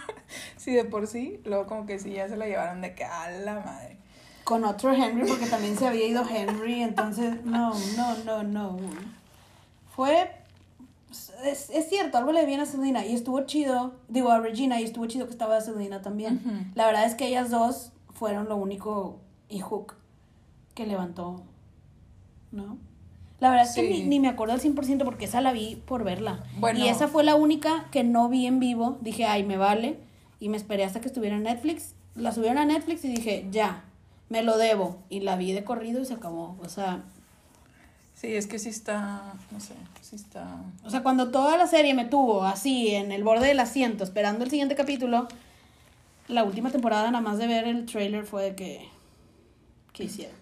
[0.56, 3.30] sí de por sí, luego como que sí ya se la llevaron de que a
[3.30, 3.98] la madre.
[4.44, 8.78] Con otro Henry, porque también se había ido Henry, entonces, no, no, no, no.
[9.94, 10.30] Fue.
[11.44, 14.84] Es, es cierto, algo le viene a Selena y estuvo chido, digo a Regina y
[14.84, 16.72] estuvo chido que estaba Selena también.
[16.74, 19.96] La verdad es que ellas dos fueron lo único y Hook
[20.74, 21.42] que levantó,
[22.52, 22.78] ¿no?
[23.40, 26.44] La verdad es que ni me acuerdo al 100% porque esa la vi por verla.
[26.58, 26.78] Bueno.
[26.78, 28.98] Y esa fue la única que no vi en vivo.
[29.00, 29.98] Dije, ay, me vale.
[30.38, 31.94] Y me esperé hasta que estuviera en Netflix.
[32.14, 33.84] La subieron a Netflix y dije, ya,
[34.28, 34.98] me lo debo.
[35.08, 36.56] Y la vi de corrido y se acabó.
[36.62, 37.02] O sea,
[38.20, 39.72] Sí, es que sí está, no sé,
[40.02, 40.62] sí está...
[40.84, 44.44] o sea, cuando toda la serie me tuvo así en el borde del asiento esperando
[44.44, 45.26] el siguiente capítulo,
[46.28, 48.88] la última temporada nada más de ver el trailer fue de que...
[49.94, 50.36] ¿Qué hicieron?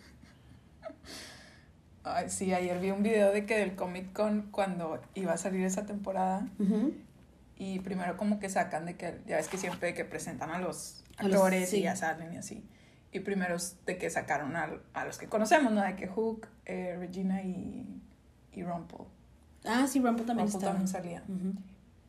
[2.14, 5.64] Ay, sí, ayer vi un video de que del Comic Con cuando iba a salir
[5.64, 6.46] esa temporada
[7.56, 11.04] y primero como que sacan de que, ya ves que siempre que presentan a los
[11.16, 11.78] actores sí.
[11.78, 12.64] y ya salen y así.
[13.11, 13.56] Y primero
[13.86, 15.82] de que sacaron a, a los que conocemos, ¿no?
[15.82, 18.00] De que Hook, eh, Regina y,
[18.52, 19.06] y Rumpel.
[19.64, 20.72] Ah, sí, Rumple también Rumple estaba.
[20.72, 21.22] también salía.
[21.26, 21.54] Ujú.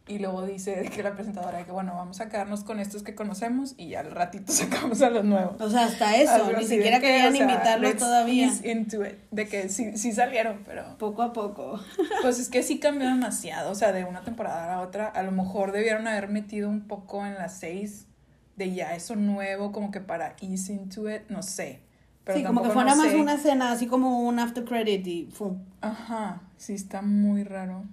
[0.09, 3.75] Y luego dice que la presentadora que, bueno, vamos a quedarnos con estos que conocemos
[3.77, 5.61] y al ratito sacamos a los nuevos.
[5.61, 8.51] O sea, hasta eso, Algo ni siquiera que, querían o sea, invitarlos todavía.
[8.63, 11.79] into it, de que sí, sí salieron, pero Poco a poco.
[12.23, 15.21] pues es que sí cambió demasiado, o sea, de una temporada a la otra, a
[15.21, 18.07] lo mejor debieron haber metido un poco en las seis
[18.55, 21.81] de ya eso nuevo, como que para ease into it, no sé.
[22.23, 23.15] Pero sí, como que fuera no más sé.
[23.17, 25.59] una escena, así como un after credit y ¡fum!
[25.81, 27.83] Ajá, sí está muy raro.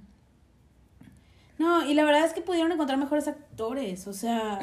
[1.58, 4.58] No, y la verdad es que pudieron encontrar mejores actores, o sea,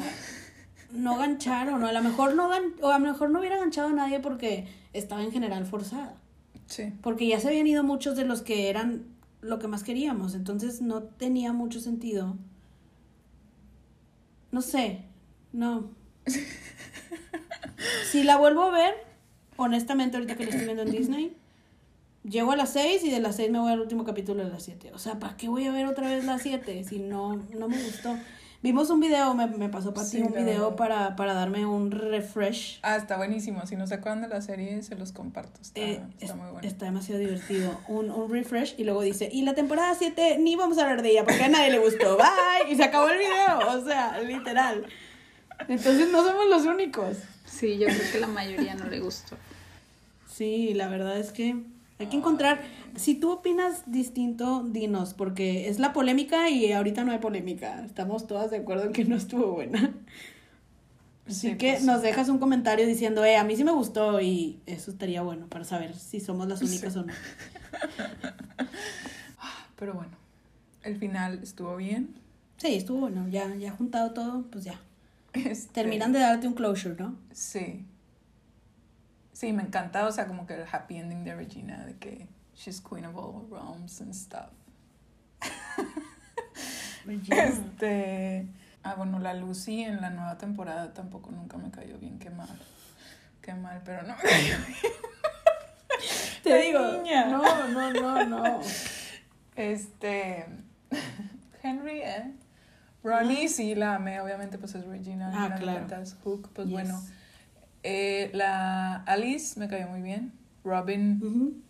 [0.92, 3.88] no gancharon, o a lo mejor no gan o a lo mejor no hubiera ganchado
[3.88, 6.14] a nadie porque estaba en general forzada.
[6.66, 6.92] Sí.
[7.02, 9.06] Porque ya se habían ido muchos de los que eran
[9.40, 12.36] lo que más queríamos, entonces no tenía mucho sentido.
[14.52, 15.04] No sé,
[15.52, 15.90] no.
[18.10, 18.94] Si la vuelvo a ver,
[19.56, 21.36] honestamente ahorita que la estoy viendo en Disney,
[22.28, 24.62] llego a las 6 y de las 6 me voy al último capítulo de las
[24.64, 24.92] 7.
[24.94, 27.82] O sea, ¿para qué voy a ver otra vez las 7 si no, no me
[27.82, 28.16] gustó?
[28.62, 31.90] Vimos un video, me, me pasó para Sí, ti un video para, para darme un
[31.90, 32.78] refresh.
[32.82, 33.66] Ah, está buenísimo.
[33.66, 35.60] Si no se acuerdan de la serie, se los comparto.
[35.60, 36.66] Está, Eh, está es- muy bueno.
[36.66, 37.78] está demasiado divertido.
[37.88, 41.10] Un, un refresh y luego dice, y la temporada 7 ni vamos a hablar de
[41.10, 42.16] ella porque a nadie le gustó.
[42.16, 42.72] Bye.
[42.72, 43.58] Y se acabó el video.
[43.78, 44.86] O sea, literal.
[45.68, 47.18] Entonces no somos los únicos.
[47.44, 49.36] Sí, yo creo que la mayoría no le gustó.
[50.26, 51.54] Sí, la verdad es que
[51.98, 52.60] hay que encontrar.
[52.96, 57.84] Si tú opinas distinto, dinos, porque es la polémica y ahorita no hay polémica.
[57.84, 59.94] Estamos todas de acuerdo en que no estuvo buena.
[61.26, 64.20] Así Sí, que pues, nos dejas un comentario diciendo, eh, a mí sí me gustó
[64.20, 66.98] y eso estaría bueno para saber si somos las únicas Sí.
[66.98, 67.12] o no.
[69.76, 70.12] Pero bueno,
[70.82, 72.14] el final estuvo bien.
[72.58, 73.26] Sí, estuvo bueno.
[73.28, 74.80] Ya, ya juntado todo, pues ya.
[75.32, 77.16] Este, Terminan de darte un closure, ¿no?
[77.32, 77.84] Sí.
[79.34, 82.80] Sí, me encanta, o sea, como que el happy ending de Regina, de que she's
[82.80, 84.48] queen of all realms and stuff.
[87.06, 88.46] Este.
[88.82, 92.48] Ah, bueno, la Lucy en la nueva temporada tampoco nunca me cayó bien, qué mal.
[93.42, 94.78] Qué mal, pero no me cayó bien.
[96.42, 97.26] Te La digo, niña.
[97.26, 98.60] no, no, no, no.
[99.56, 100.46] Este.
[101.62, 102.32] Henry, ¿eh?
[103.02, 105.30] Ronnie, sí, la amé, obviamente, pues es Regina.
[105.34, 105.86] Ah, claro.
[106.24, 106.72] Hook, pues Yes.
[106.72, 107.02] bueno.
[107.84, 110.32] Eh, la Alice me cayó muy bien.
[110.64, 111.62] Robin.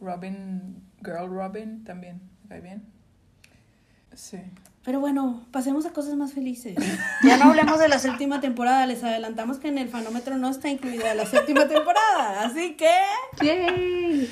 [0.00, 2.84] Robin, Girl Robin también me cae bien.
[4.14, 4.38] Sí.
[4.84, 6.76] Pero bueno, pasemos a cosas más felices.
[7.24, 10.68] Ya no hablemos de la séptima temporada, les adelantamos que en el fanómetro no está
[10.70, 12.88] incluida la séptima temporada, así que
[13.42, 14.30] ¡Yay!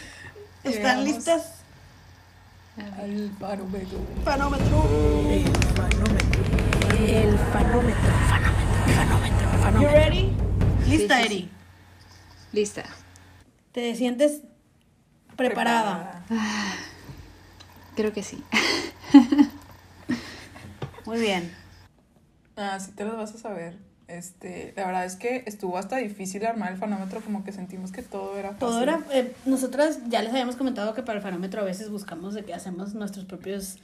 [0.62, 1.04] ¿están Llegamos.
[1.04, 1.62] listas?
[2.76, 3.98] Al barómetro.
[4.24, 4.84] Fanómetro.
[5.28, 6.42] El fanómetro.
[6.98, 8.10] El fanómetro.
[8.28, 8.92] Fanómetro.
[8.94, 9.48] Fanómetro.
[9.62, 9.80] Fanómetro.
[9.80, 10.33] You ready?
[10.86, 11.38] Lista, Sí, sí, Eri.
[11.38, 11.48] sí.
[12.52, 12.84] Lista.
[13.72, 14.40] ¿Te sientes
[15.36, 16.24] preparada?
[17.96, 18.42] Creo que sí.
[21.06, 21.52] Muy bien.
[22.56, 23.76] Ah, sí te lo vas a saber.
[24.06, 28.02] Este, la verdad es que estuvo hasta difícil armar el fanómetro, como que sentimos que
[28.02, 28.58] todo era fácil.
[28.60, 32.34] Todo era, eh, nosotras ya les habíamos comentado que para el fanómetro a veces buscamos
[32.34, 33.78] de que hacemos nuestros propios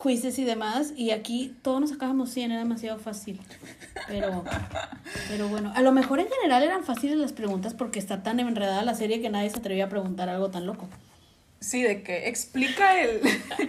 [0.00, 3.40] quizzes y demás, y aquí todos nos sacábamos 100, era demasiado fácil.
[4.06, 4.44] Pero,
[5.28, 8.82] pero bueno, a lo mejor en general eran fáciles las preguntas porque está tan enredada
[8.82, 10.88] la serie que nadie se atrevía a preguntar algo tan loco.
[11.60, 13.20] Sí, de que explica el,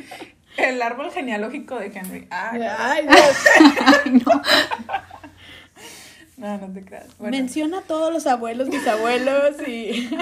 [0.57, 2.27] el árbol genealógico de Henry.
[2.29, 3.05] Ay, Ay,
[4.05, 4.41] no.
[6.37, 7.17] no, no te creas.
[7.17, 10.09] Bueno, Menciona a todos los abuelos, bisabuelos y...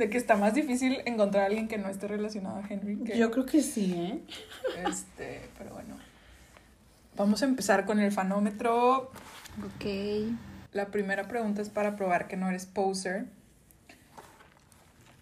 [0.00, 2.96] de que está más difícil encontrar a alguien que no esté relacionado a Henry.
[3.04, 4.20] Que, Yo creo que sí, ¿eh?
[4.88, 5.96] Este, pero bueno.
[7.16, 9.12] Vamos a empezar con el fanómetro.
[9.58, 9.84] Ok.
[10.72, 13.26] La primera pregunta es para probar que no eres poser.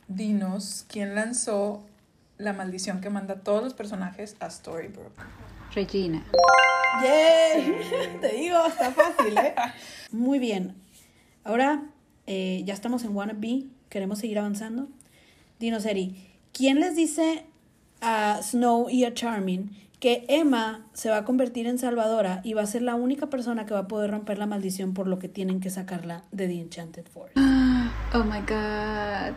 [0.06, 1.84] Dinos, ¿quién lanzó
[2.38, 5.20] la maldición que manda a todos los personajes a Storybrooke?
[5.74, 6.24] Regina.
[7.02, 8.18] ¡Yay!
[8.20, 9.54] Te digo, está fácil, ¿eh?
[10.12, 10.76] Muy bien.
[11.42, 11.82] Ahora
[12.26, 13.64] eh, ya estamos en Wannabe.
[13.88, 14.88] Queremos seguir avanzando.
[15.58, 17.44] Dinos, Eri, ¿quién les dice
[18.00, 22.62] a Snow y a Charming que Emma se va a convertir en salvadora y va
[22.62, 25.28] a ser la única persona que va a poder romper la maldición por lo que
[25.28, 27.36] tienen que sacarla de The Enchanted Forest?
[28.14, 29.34] Oh my god.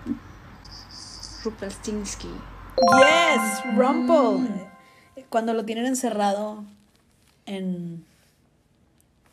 [1.43, 2.30] Rupelstinsky.
[2.78, 4.70] Yes, Rumple.
[5.30, 6.64] Cuando lo tienen encerrado
[7.45, 8.06] en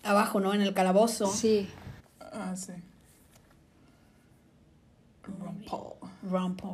[0.02, 0.54] abajo, ¿no?
[0.54, 1.26] En el calabozo.
[1.26, 1.68] Sí.
[2.20, 2.72] Ah, sí.
[5.40, 5.78] Rumpel.
[6.30, 6.68] Rumple.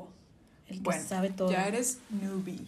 [0.68, 1.50] El que Bueno, sabe todo.
[1.50, 2.66] ya eres newbie.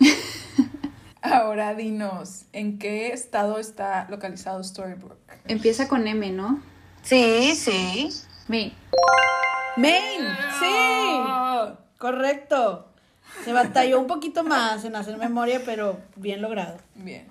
[1.22, 5.16] Ahora dinos, ¿en qué estado está localizado Storybrooke?
[5.48, 6.62] Empieza con M, ¿no?
[7.02, 8.10] Sí, sí.
[8.48, 8.74] Maine.
[9.76, 10.28] Maine,
[10.60, 12.88] sí, correcto.
[13.44, 16.76] Se batalló un poquito más en hacer memoria, pero bien logrado.
[16.94, 17.26] Bien.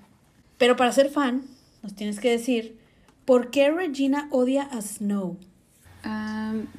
[0.58, 1.42] Pero para ser fan,
[1.82, 2.78] nos tienes que decir,
[3.24, 5.38] ¿por qué Regina odia a Snow?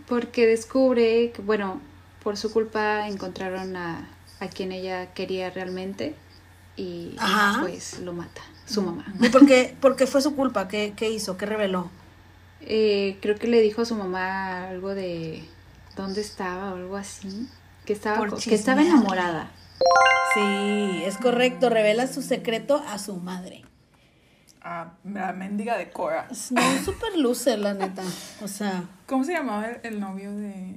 [0.08, 1.82] Porque descubre que, bueno,
[2.24, 4.08] por su culpa encontraron a,
[4.40, 6.16] a quien ella quería realmente
[6.76, 7.62] y Ajá.
[7.62, 9.06] pues lo mata, su mamá.
[9.20, 10.68] ¿Y por qué, por qué fue su culpa?
[10.68, 11.38] ¿Qué, qué hizo?
[11.38, 11.90] ¿Qué reveló?
[12.62, 15.48] Eh, creo que le dijo a su mamá algo de
[15.96, 17.48] dónde estaba o algo así.
[17.86, 19.52] Que estaba, que estaba enamorada.
[20.34, 23.64] Sí, es correcto, revela su secreto a su madre.
[24.62, 26.28] Ah, la mendiga de Cora.
[26.34, 28.02] Snow es super loser, la neta.
[28.42, 30.76] O sea, ¿Cómo se llamaba el, el novio de.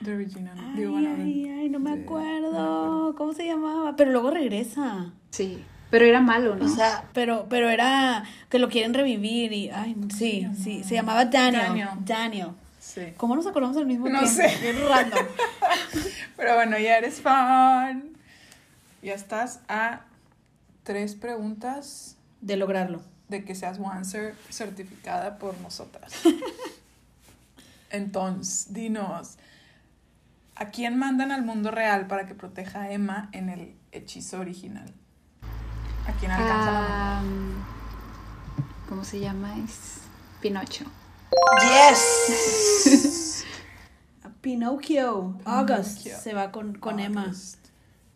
[0.00, 0.54] de Regina?
[0.54, 0.62] no?
[0.62, 3.14] ay, Digo, bueno, de- ay, ay, no me de- no me acuerdo.
[3.16, 3.94] ¿Cómo se llamaba?
[3.96, 5.12] Pero luego regresa.
[5.30, 6.64] Sí, pero era malo, ¿no?
[6.64, 11.24] O sea, pero, pero era que lo quieren revivir y, ay, sí, sí, se llamaba
[11.26, 11.62] Daniel.
[11.62, 11.88] Daniel.
[12.00, 12.48] Daniel.
[12.80, 13.02] Sí.
[13.16, 14.34] ¿Cómo nos acordamos al mismo No tiempo?
[14.34, 14.56] sé.
[14.62, 15.24] Bien random.
[16.36, 18.10] Pero bueno, ya eres fan.
[19.02, 20.02] Ya estás a
[20.82, 23.02] tres preguntas De lograrlo.
[23.28, 26.12] De que seas Wanser certificada por nosotras.
[27.90, 29.36] Entonces, dinos,
[30.54, 34.92] ¿a quién mandan al mundo real para que proteja a Emma en el hechizo original?
[36.06, 37.18] ¿A quién alcanza la mano?
[37.18, 37.64] Am,
[38.88, 39.56] ¿cómo se llama?
[39.58, 40.00] Es
[40.40, 40.84] Pinocho.
[41.62, 43.44] Yes.
[44.40, 45.38] Pinocchio.
[45.44, 46.20] August Pinocchio.
[46.22, 47.32] se va con, con Emma.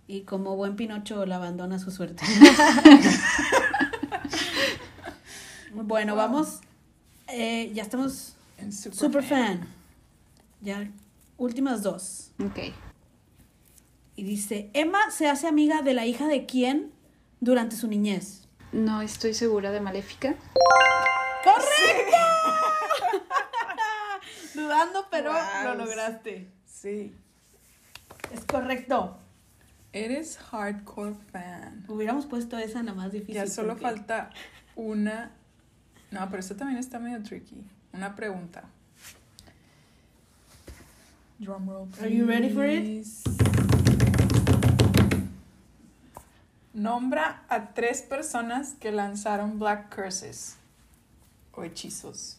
[0.06, 2.24] Y como buen Pinocho la abandona a su suerte.
[5.72, 6.60] bueno, vamos.
[7.28, 9.66] Eh, ya estamos En Super, super fan.
[10.60, 10.90] Ya,
[11.38, 12.32] últimas dos.
[12.44, 12.58] Ok.
[14.16, 16.92] Y dice, Emma se hace amiga de la hija de quién
[17.40, 18.46] durante su niñez.
[18.72, 20.34] No estoy segura de Maléfica.
[21.42, 22.16] ¡Correcto!
[24.54, 25.40] Dudando, pero Wow.
[25.64, 26.50] lo lograste.
[26.66, 27.14] Sí.
[28.32, 29.16] Es correcto.
[29.92, 31.84] Eres hardcore fan.
[31.88, 33.34] Hubiéramos puesto esa la más difícil.
[33.36, 34.30] Ya solo porque- falta
[34.76, 35.32] una.
[36.10, 37.64] No, pero esto también está medio tricky.
[37.92, 38.64] Una pregunta.
[41.38, 41.88] Drumroll.
[42.00, 42.82] Are you ready for it?
[42.82, 43.22] please.
[46.72, 50.56] Nombra a tres personas que lanzaron Black Curses
[51.52, 52.38] o hechizos.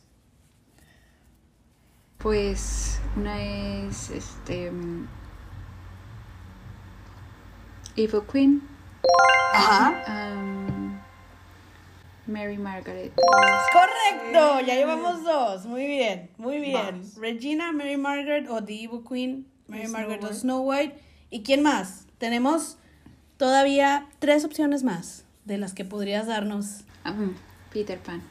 [2.17, 5.07] Pues una es este mm,
[7.97, 8.61] Evil Queen,
[9.53, 10.33] Ajá.
[10.35, 10.90] um,
[12.31, 13.11] Mary Margaret.
[13.73, 15.65] Correcto, ya llevamos dos.
[15.65, 16.73] Muy bien, muy bien.
[16.73, 17.15] Vamos.
[17.17, 20.33] Regina, Mary Margaret o The Evil Queen, Mary Snow Margaret o.
[20.33, 20.95] Snow White.
[21.29, 22.07] ¿Y quién más?
[22.17, 22.77] Tenemos
[23.37, 26.83] todavía tres opciones más de las que podrías darnos.
[27.05, 27.33] um,
[27.71, 28.21] Peter Pan.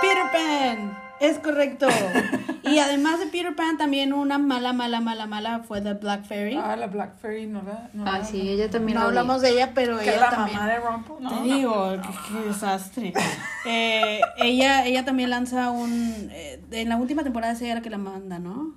[0.00, 1.86] Peter Pan, es correcto.
[2.64, 6.56] y además de Peter Pan, también una mala, mala, mala, mala fue The Black Fairy.
[6.56, 7.88] Ah, la Black Fairy no la.
[7.92, 10.58] No Ah, la- sí, ella también no hablamos de ella, pero Que ella la también.
[10.58, 11.14] mamá de Rumple.
[11.20, 12.02] No, Te no, digo, no.
[12.02, 13.12] qué, qué desastre.
[13.66, 16.28] Eh, ella, ella también lanza un.
[16.30, 18.74] eh, en la última temporada es ella la que la manda, ¿no?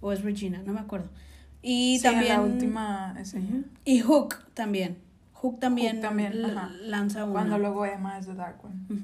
[0.00, 1.08] O es Regina, no me acuerdo.
[1.62, 2.32] Y Sí, también.
[2.32, 3.60] en la última es ella.
[3.84, 4.98] Y Hook también.
[5.32, 6.42] Hook también, Hook también,
[6.82, 7.32] lanza una.
[7.32, 9.02] Cuando luego Emma es The Dark One.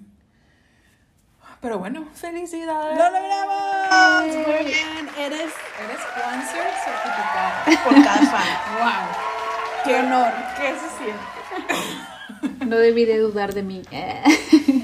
[1.63, 2.99] Pero bueno, felicidades.
[2.99, 4.47] ¡Lo logramos!
[4.49, 5.53] Muy bien, eres.
[5.81, 7.65] Eres Juancer certificada.
[7.85, 8.49] Por cada fan.
[8.81, 9.85] ¡Wow!
[9.85, 10.33] ¡Qué honor!
[10.57, 12.67] ¿Qué se siente?
[12.67, 13.83] No debí de dudar de mí.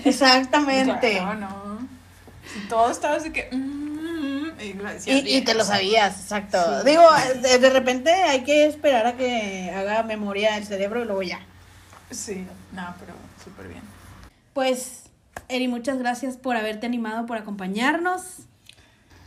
[0.05, 1.18] Exactamente.
[1.18, 1.79] Claro, no.
[2.53, 3.49] Si todo estaba así que.
[3.51, 6.85] mm, y Y, y te lo sabías, exacto.
[6.85, 7.03] Digo,
[7.43, 11.41] de, de repente hay que esperar a que haga memoria el cerebro y luego ya.
[12.12, 13.83] Sí, no, pero súper bien.
[14.55, 15.03] Pues,
[15.49, 18.22] Eri, muchas gracias por haberte animado, por acompañarnos.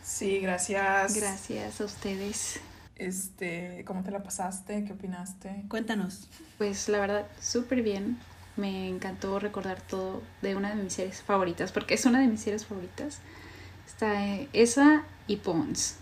[0.04, 1.16] Sí, gracias.
[1.16, 2.60] Gracias a ustedes.
[2.96, 4.84] Este, ¿cómo te la pasaste?
[4.84, 5.64] ¿Qué opinaste?
[5.68, 6.28] Cuéntanos.
[6.58, 8.20] Pues la verdad, súper bien.
[8.58, 12.42] Me encantó recordar todo de una de mis series favoritas, porque es una de mis
[12.42, 13.20] series favoritas.
[13.88, 15.96] Está eh, esa y Bones.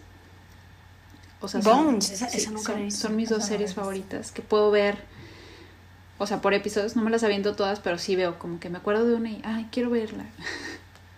[1.40, 4.32] O sea, son- Bones, esa- sí, esa nunca son, son mis Esa dos series favoritas
[4.34, 4.98] que puedo ver.
[6.20, 8.78] O sea, por episodios, no me las aviento todas, pero sí veo como que me
[8.78, 10.26] acuerdo de una y, ay, quiero verla.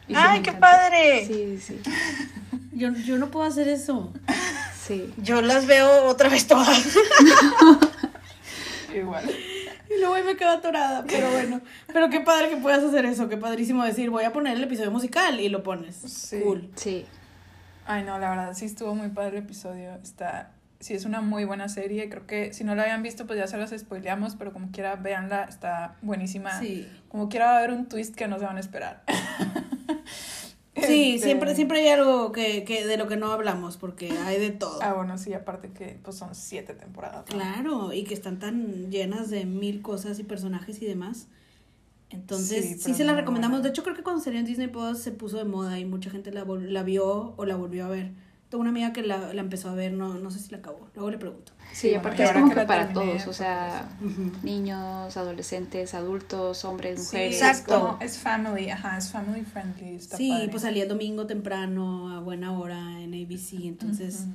[0.08, 0.60] Y ¡Ay, qué encanta.
[0.60, 1.26] padre!
[1.26, 1.80] Sí, sí,
[2.74, 4.12] Yo, yo no puedo hacer eso.
[4.78, 5.14] sí.
[5.18, 6.86] Yo las veo otra vez todas.
[8.94, 9.30] Igual.
[9.30, 11.62] Y luego ahí me quedo atorada, pero bueno.
[11.94, 14.92] Pero qué padre que puedas hacer eso, qué padrísimo decir, voy a poner el episodio
[14.92, 15.96] musical y lo pones.
[15.96, 16.40] Sí.
[16.42, 16.70] Cool.
[16.76, 17.06] Sí,
[17.86, 19.94] Ay, no, la verdad, sí estuvo muy padre el episodio.
[20.04, 20.52] Está,
[20.82, 22.10] sí, es una muy buena serie.
[22.10, 24.96] Creo que si no la habían visto, pues ya se las spoileamos, pero como quiera,
[24.98, 26.60] véanla, está buenísima.
[26.60, 26.88] Sí.
[27.08, 29.04] Como quiera, va a haber un twist que no se van a esperar.
[30.74, 34.40] Sí, Este, siempre, siempre hay algo que, que de lo que no hablamos, porque hay
[34.40, 34.80] de todo.
[34.82, 37.26] Ah, bueno, sí, aparte que pues son siete temporadas.
[37.30, 37.36] ¿no?
[37.36, 41.28] Claro, y que están tan llenas de mil cosas y personajes y demás.
[42.10, 43.58] Entonces, Sí, se la recomendamos.
[43.60, 43.64] buena.
[43.64, 46.10] De hecho, creo que cuando salió en Disney Plus se puso de moda y mucha
[46.10, 48.12] gente la, vol- la vio o la volvió a ver.
[48.52, 50.88] Tengo una amiga que la, la empezó a ver, no, no sé si la acabó.
[50.94, 51.54] Luego le pregunto.
[51.74, 53.90] sí, bueno, aparte es como que que la para terminé, todos, o sea,
[54.44, 57.36] niños, adolescentes, adultos, hombres, mujeres.
[57.38, 57.80] es, Exacto.
[57.80, 59.96] como- es family, ajá, es family friendly.
[59.96, 60.50] Está sí, padre.
[60.50, 63.68] pues salía el domingo temprano, a buena hora en ABC.
[63.68, 64.32] Entonces, Ujú.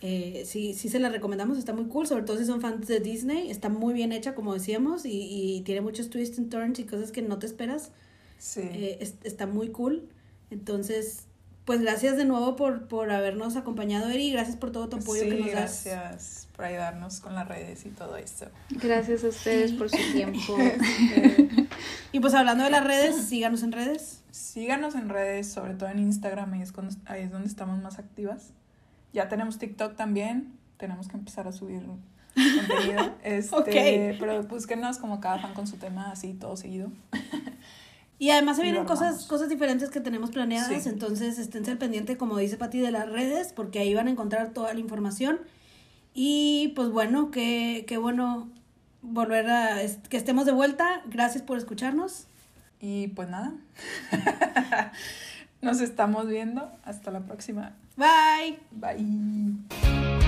[0.00, 2.98] eh, sí, sí se la recomendamos, está muy cool, sobre todo si son fans de
[2.98, 3.48] Disney.
[3.50, 5.10] Está muy bien hecha, como decíamos, y,
[5.56, 7.92] y tiene muchos twists and turns y cosas que no te esperas.
[8.38, 8.60] Sí.
[8.64, 10.08] Eh, es- está muy cool.
[10.50, 11.26] Entonces,
[11.64, 14.32] pues gracias de nuevo por, por habernos acompañado, Eri.
[14.32, 15.54] Gracias por todo tu apoyo sí, que nos das.
[15.84, 18.46] gracias por ayudarnos con las redes y todo eso.
[18.70, 19.76] Gracias a ustedes Sí.
[19.76, 20.58] por su tiempo.
[20.58, 21.48] Este,
[22.12, 24.22] Y pues hablando de las redes, síganos en redes.
[24.30, 27.98] síganos en redes, sobre todo en Instagram, ahí es, cuando- ahí es donde estamos más
[27.98, 28.50] activas.
[29.14, 31.82] Ya tenemos TikTok también, tenemos que empezar a subir
[32.34, 33.14] contenido.
[33.22, 34.18] Este, Ok.
[34.20, 36.90] Pero búsquenos como cada fan con su tema, así todo seguido.
[38.18, 40.88] Y además se vienen cosas, cosas diferentes que tenemos planeadas, Sí.
[40.88, 44.50] entonces esténse al pendiente, como dice Pati, de las redes, porque ahí van a encontrar
[44.52, 45.40] toda la información.
[46.14, 48.48] Y pues bueno, qué, qué bueno
[49.00, 51.02] volver a que estemos de vuelta.
[51.06, 52.26] Gracias por escucharnos.
[52.80, 53.54] Y pues nada.
[55.60, 56.70] Nos estamos viendo.
[56.84, 57.72] Hasta la próxima.
[57.96, 58.58] Bye.
[58.72, 60.21] Bye.